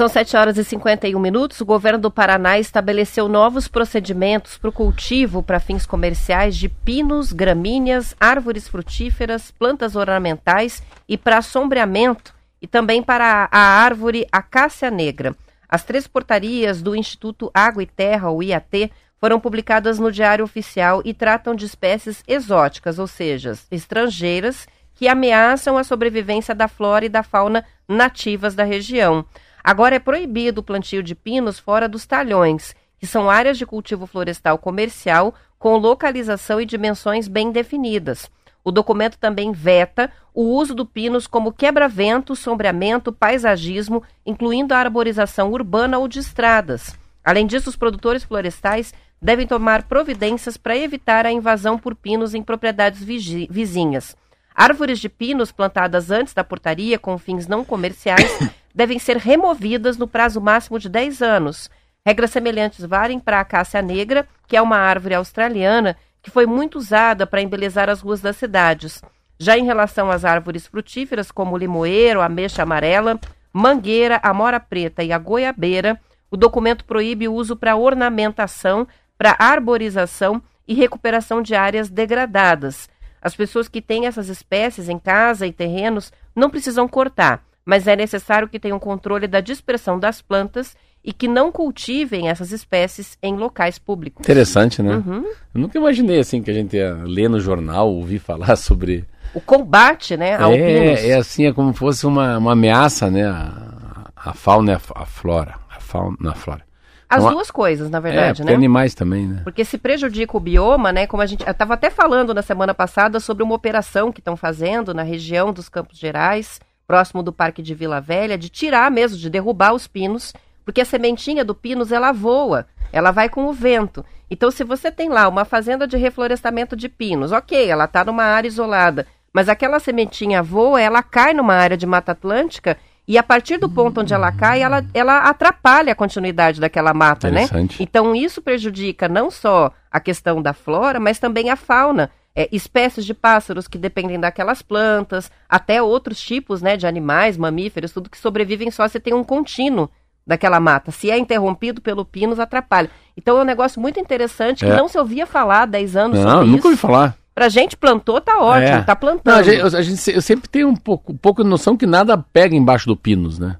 [0.00, 1.60] São 7 horas e 51 minutos.
[1.60, 7.34] O governo do Paraná estabeleceu novos procedimentos para o cultivo para fins comerciais de pinos,
[7.34, 15.36] gramíneas, árvores frutíferas, plantas ornamentais e para sombreamento e também para a árvore acácia negra.
[15.68, 21.02] As três portarias do Instituto Água e Terra, o IAT, foram publicadas no Diário Oficial
[21.04, 27.10] e tratam de espécies exóticas, ou seja, estrangeiras que ameaçam a sobrevivência da flora e
[27.10, 29.26] da fauna nativas da região.
[29.62, 34.06] Agora é proibido o plantio de pinos fora dos talhões, que são áreas de cultivo
[34.06, 38.30] florestal comercial com localização e dimensões bem definidas.
[38.62, 45.50] O documento também veta o uso do pinos como quebra-vento, sombreamento, paisagismo, incluindo a arborização
[45.50, 46.96] urbana ou de estradas.
[47.24, 52.42] Além disso, os produtores florestais devem tomar providências para evitar a invasão por pinos em
[52.42, 54.16] propriedades vizinhas.
[54.54, 58.38] Árvores de pinos plantadas antes da portaria com fins não comerciais
[58.74, 61.70] devem ser removidas no prazo máximo de 10 anos.
[62.04, 66.76] Regras semelhantes valem para a acácia negra, que é uma árvore australiana que foi muito
[66.78, 69.02] usada para embelezar as ruas das cidades.
[69.38, 73.18] Já em relação às árvores frutíferas, como o limoeiro, ameixa amarela,
[73.52, 75.98] mangueira, amora preta e a goiabeira,
[76.30, 82.88] o documento proíbe o uso para ornamentação, para arborização e recuperação de áreas degradadas.
[83.20, 87.94] As pessoas que têm essas espécies em casa e terrenos não precisam cortar, mas é
[87.94, 93.36] necessário que tenham controle da dispersão das plantas e que não cultivem essas espécies em
[93.36, 94.26] locais públicos.
[94.26, 94.96] Interessante, né?
[94.96, 95.24] Uhum.
[95.54, 99.04] Eu nunca imaginei assim que a gente ia ler no jornal, ouvir falar sobre.
[99.32, 100.50] O combate, né, ao.
[100.50, 103.24] É, é assim, é como se fosse uma, uma ameaça, né?
[103.24, 105.54] A, a fauna e a, a flora.
[105.70, 106.64] A fauna, a flora.
[107.08, 108.56] As Então, duas coisas, na É, verdade, porque né?
[108.56, 109.42] animais também, né?
[109.44, 111.06] Porque se prejudica o bioma, né?
[111.06, 111.44] Como a gente.
[111.46, 115.52] Eu estava até falando na semana passada sobre uma operação que estão fazendo na região
[115.52, 116.60] dos Campos Gerais,
[116.90, 120.32] próximo do Parque de Vila Velha, de tirar mesmo, de derrubar os pinos,
[120.64, 124.04] porque a sementinha do pinus ela voa, ela vai com o vento.
[124.28, 128.24] Então, se você tem lá uma fazenda de reflorestamento de pinos, ok, ela está numa
[128.24, 132.76] área isolada, mas aquela sementinha voa, ela cai numa área de Mata Atlântica.
[133.06, 137.30] E a partir do ponto onde ela cai, ela, ela atrapalha a continuidade daquela mata,
[137.30, 137.46] né?
[137.80, 142.10] Então, isso prejudica não só a questão da flora, mas também a fauna.
[142.34, 147.90] É, espécies de pássaros que dependem daquelas plantas, até outros tipos né, de animais, mamíferos,
[147.92, 149.90] tudo que sobrevivem só se tem um contínuo
[150.24, 150.92] daquela mata.
[150.92, 152.88] Se é interrompido pelo pinus, atrapalha.
[153.16, 154.76] Então é um negócio muito interessante que É.
[154.76, 156.68] não se ouvia falar há 10 anos Não, nunca isso.
[156.68, 157.16] ouvi falar.
[157.34, 158.82] Pra gente plantou, tá ótimo, É.
[158.82, 159.34] tá Não, plantando.
[159.38, 161.86] a gente, eu, a gente eu sempre tenho um pouco, um pouco de noção que
[161.86, 163.56] nada pega embaixo do pinus, né?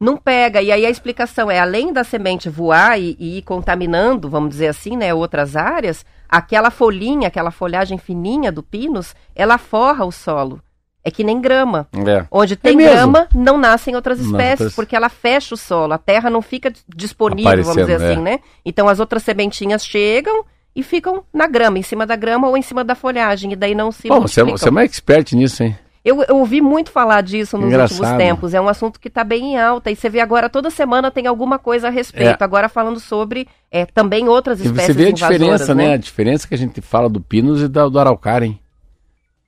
[0.00, 0.62] Não pega.
[0.62, 4.68] E aí a explicação é, além da semente voar e, e ir contaminando, vamos dizer
[4.68, 10.60] assim, né, outras áreas, aquela folhinha, aquela folhagem fininha do pinus, ela forra o solo.
[11.04, 11.86] É que nem grama.
[12.06, 12.26] É.
[12.30, 12.92] Onde tem mesmo?
[13.12, 15.92] grama, não nascem outras espécies, outras- porque ela fecha o solo.
[15.94, 18.22] A terra não fica disponível, vamos dizer assim, é.
[18.22, 18.40] né?
[18.64, 20.44] Então as outras sementinhas chegam
[20.76, 23.74] e ficam na grama, em cima da grama ou em cima da folhagem, e daí
[23.74, 25.76] não se Bom, você, é- você é uma expert nisso, hein?
[26.04, 27.98] Eu, eu ouvi muito falar disso nos Engraçado.
[28.00, 28.54] últimos tempos.
[28.54, 29.90] É um assunto que está bem em alta.
[29.90, 32.40] E você vê agora, toda semana tem alguma coisa a respeito.
[32.40, 32.44] É.
[32.44, 35.88] Agora falando sobre é, também outras espécies você vê a diferença, né?
[35.88, 35.94] né?
[35.94, 38.58] A diferença que a gente fala do pinus e da- do araucária, hein?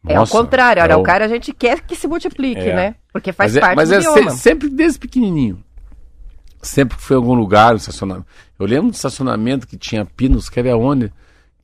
[0.06, 0.82] É ao Nossa, contrário.
[0.82, 2.74] é o- o cara a gente quer que se multiplique, É.
[2.74, 2.94] né?
[3.12, 4.30] Porque faz mas parte é, mas do é bioma.
[4.32, 5.62] se- sempre desde pequenininho.
[6.60, 8.26] Sempre que foi em algum lugar, um estacionamento.
[8.58, 11.12] Eu lembro de estacionamento que tinha pinos, quer ver aonde?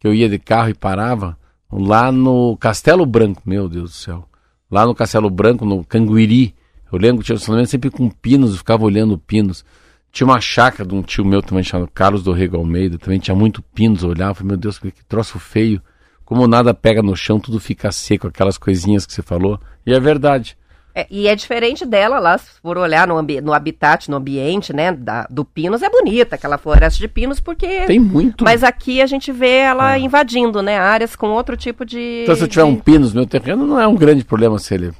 [0.00, 1.36] Que eu ia de carro e parava.
[1.70, 4.24] Lá no Castelo Branco, meu Deus do céu.
[4.70, 6.54] Lá no Castelo Branco, no Canguiri.
[6.92, 9.64] Eu lembro que tinha um estacionamento sempre com pinos, eu ficava olhando pinos.
[10.10, 13.34] Tinha uma chácara de um tio meu também chamado Carlos do Rego Almeida, também tinha
[13.34, 15.80] muito pinos, eu olhava, falei, meu Deus, que troço feio.
[16.24, 19.58] Como nada pega no chão, tudo fica seco, aquelas coisinhas que você falou.
[19.86, 20.57] E é verdade.
[20.98, 24.90] É, e é diferente dela lá, se for olhar no, no habitat, no ambiente, né?
[24.90, 27.82] da- do Pinos, é bonita aquela floresta de Pinos, porque.
[27.86, 28.42] Tem muito.
[28.42, 30.00] Mas aqui a gente vê ela É.
[30.00, 30.76] invadindo, né?
[30.76, 32.22] Áreas com outro tipo de.
[32.24, 34.58] Então, se eu tiver de- um pinos no meu terreno, não é um grande problema
[34.58, 34.90] se ele.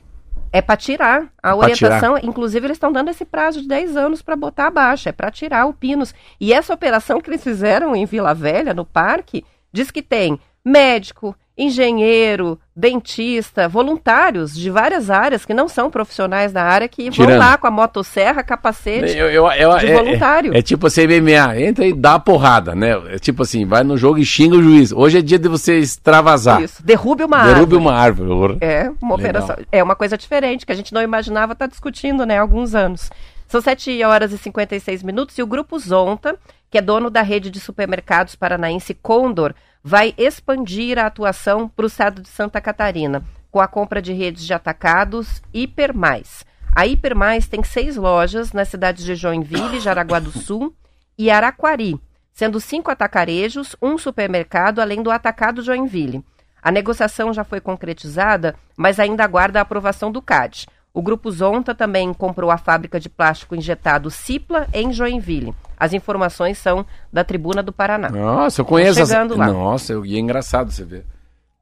[0.53, 1.22] É para tirar.
[1.42, 5.09] A pra orientação, inclusive, eles estão dando esse prazo de 10 anos para botar abaixo,
[5.09, 6.14] é para tirar o pinos.
[6.40, 11.34] E essa operação que eles fizeram em Vila Velha, no parque, diz que tem médico,
[11.57, 17.39] engenheiro, dentista, voluntários de várias áreas que não são profissionais da área que vão Tirando.
[17.39, 19.16] lá com a motosserra, capacete.
[19.18, 20.55] Eu, eu, eu- de é, voluntário.
[20.55, 22.91] É, é tipo assim, MMA, entra e dá a porrada, né?
[23.09, 24.93] É tipo assim, vai no jogo e xinga o juiz.
[24.93, 26.62] Hoje é dia de você extravasar.
[26.62, 26.81] Isso.
[26.85, 27.76] Derrube uma Derrube árvore.
[27.76, 28.59] uma árvore.
[28.61, 29.43] É, uma Legal.
[29.43, 29.57] operação.
[29.72, 33.11] É uma coisa diferente, que a gente não imaginava estar discutindo, né, há alguns anos.
[33.49, 36.38] São 7 horas e 56 minutos e o Grupo Zonta,
[36.70, 41.86] que é dono da rede de supermercados paranaense Condor, vai expandir a atuação para o
[41.86, 46.44] estado de Santa Catarina, com a compra de redes de atacados Hipermais.
[46.76, 50.74] A Hipermais tem seis lojas nas cidades de Joinville, Jaraguá do Sul
[51.16, 51.99] e Araquari,
[52.34, 56.22] sendo cinco atacarejos, um supermercado, além do atacado Joinville.
[56.62, 60.66] A negociação já foi concretizada, mas ainda aguarda a aprovação do CAD.
[60.93, 65.55] O Grupo Zonta também comprou a fábrica de plástico injetado Cipla em Joinville.
[65.78, 68.09] As informações são da Tribuna do Paraná.
[68.11, 69.01] Nossa, eu conheço.
[69.03, 69.47] as- chegando lá.
[69.47, 71.07] Nossa, eu- e é engraçado você ver.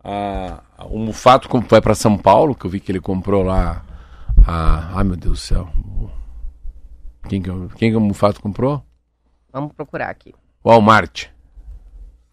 [0.02, 3.84] Ah, o Mufato como vai para São Paulo, que eu vi que ele comprou lá.
[4.46, 5.68] Ah, ai meu Deus do céu.
[7.28, 8.82] Quem que, eu- quem que o Mufato comprou?
[9.52, 10.32] Vamos procurar aqui.
[10.64, 11.26] Walmart.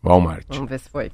[0.04, 0.46] Walmart.
[0.50, 1.12] Vamos ver se foi.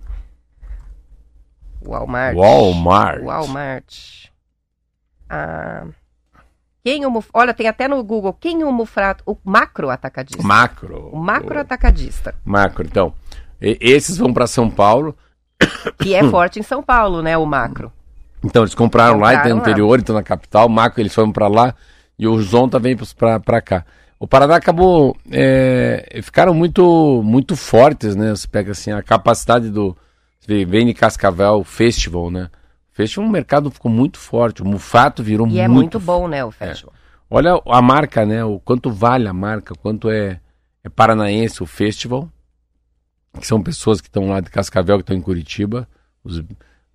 [1.82, 2.36] Walmart.
[2.36, 3.24] Walmart.
[3.24, 4.29] Walmart.
[5.30, 5.86] Ah,
[6.84, 7.24] quem o.
[7.34, 8.34] Olha, tem até no Google.
[8.34, 9.24] Quem o Mufrato?
[9.26, 10.42] O macro atacadista.
[10.42, 11.10] Macro.
[11.12, 12.34] O macro atacadista.
[12.46, 13.14] Macro, então.
[13.62, 15.16] E- esses vão para São Paulo.
[16.00, 17.38] Que é forte em São Paulo, né?
[17.38, 17.92] O macro.
[18.44, 19.70] Então, eles compraram, lá, Compraram então no lá.
[19.70, 20.70] interior, então na capital.
[20.70, 21.76] Macro, eles foram para lá.
[22.18, 23.86] E o Zonta vem para cá.
[24.18, 25.16] O Paraná acabou.
[25.32, 28.30] é, ficaram muito muito fortes, né?
[28.32, 29.96] Você pega assim, a capacidade do.
[30.48, 32.50] Vem de Cascavel Festival, né?
[33.04, 34.62] Festival, o mercado ficou muito forte.
[34.62, 36.44] O Mufato virou E muito é muito bom, né?
[36.44, 36.94] O festival.
[37.30, 38.44] Olha a marca, né?
[38.44, 40.40] O quanto vale a marca, quanto é,
[40.84, 42.28] é paranaense o festival.
[43.40, 45.88] Que são pessoas que estão lá de Cascavel, que estão em Curitiba.
[46.26, 46.44] Os-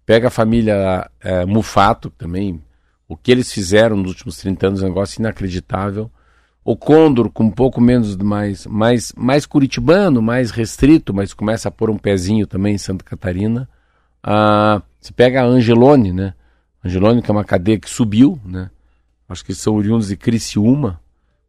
[0.05, 2.61] pega a família é, Mufato também.
[3.09, 6.11] O o que eles fizeram nos últimos 30 anos é um negócio inacreditável.
[6.65, 11.71] O Condor, com um pouco menos, mais, mais, mais curitibano, mais restrito, mas começa a
[11.71, 13.69] pôr um pezinho também em Santa Catarina.
[14.23, 16.33] Ah, se pega a Angelone, né?
[16.83, 18.71] Angelone, que é uma cadeia que subiu, né?
[19.29, 20.99] Acho que são oriundos de Criciúma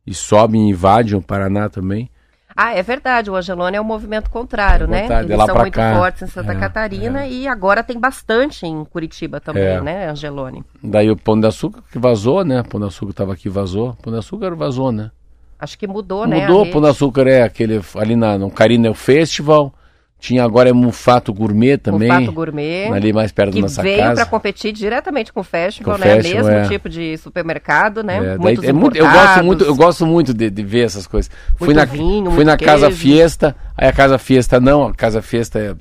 [0.05, 2.09] e sobem e invadem o Paraná também.
[2.53, 3.31] Ah, é verdade.
[3.31, 5.01] O Angelone é um movimento contrário, é né?
[5.03, 5.95] Vontade, Eles são muito cá.
[5.95, 7.31] fortes em Santa é, Catarina é.
[7.31, 9.79] e agora tem bastante em Curitiba também, é.
[9.79, 10.61] né, Angelone?
[10.83, 12.61] Daí o Pão de Açúcar que vazou, né?
[12.61, 13.93] Pão de Açúcar estava aqui vazou.
[14.01, 15.11] Pão de Açúcar vazou, né?
[15.57, 16.45] Acho que mudou, mudou né?
[16.45, 16.69] Mudou.
[16.69, 19.73] Pão de Açúcar é aquele ali na, no Carina Festival.
[20.19, 22.09] Tinha agora é Mufato Gourmet também.
[22.09, 22.91] Mufato Gourmet.
[22.91, 24.15] Ali mais perto da nossa veio casa.
[24.15, 26.15] para competir diretamente com o festival, com né?
[26.15, 26.67] Festival, Mesmo é.
[26.67, 28.33] tipo de supermercado, né?
[28.33, 31.29] É, Muitos é muito, eu gosto muito, eu gosto muito de, de ver essas coisas.
[31.49, 33.01] Muito fui na, vinho, fui na Casa queijo.
[33.01, 35.75] Fiesta, aí a Casa Fiesta não, a Casa Fiesta é,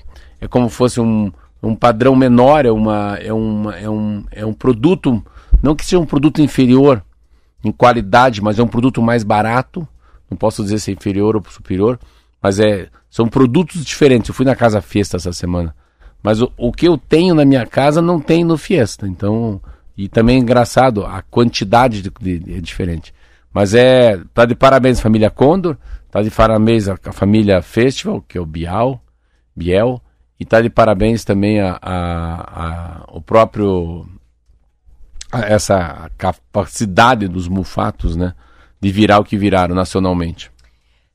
[0.44, 1.32] é como fosse um,
[1.62, 5.24] um padrão menor, é, uma, é, uma, é, um, é um produto,
[5.62, 7.02] não que seja um produto inferior
[7.64, 9.88] em qualidade, mas é um produto mais barato.
[10.30, 11.98] Não posso dizer se é inferior ou superior,
[12.42, 14.28] mas é, são produtos diferentes.
[14.28, 15.72] Eu fui na Casa Fiesta essa semana.
[16.20, 19.06] Mas o, o que eu tenho na minha casa não tem no Fiesta.
[19.06, 19.62] Então,
[19.96, 23.14] e também é engraçado, a quantidade de, de, é diferente.
[23.52, 25.76] Mas é, tá de parabéns família Condor,
[26.10, 29.00] tá de parabéns a, a família Festival, que é o Bial,
[29.54, 30.02] Biel,
[30.40, 34.08] e tá de parabéns também a, a, a o próprio
[35.30, 38.34] essa capacidade dos mufatos, né,
[38.80, 40.52] de virar o que viraram nacionalmente.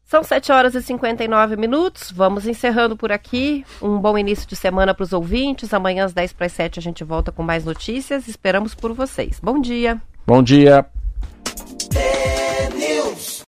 [0.10, 2.12] São 7 horas e 59 minutos.
[2.12, 3.64] Vamos encerrando por aqui.
[3.80, 5.72] Um bom início de semana para os ouvintes.
[5.72, 8.28] Amanhã às 10 para as 7 a gente volta com mais notícias.
[8.28, 9.40] Esperamos por vocês.
[9.40, 10.02] Bom dia.
[10.26, 10.84] Bom dia.
[11.96, 12.70] É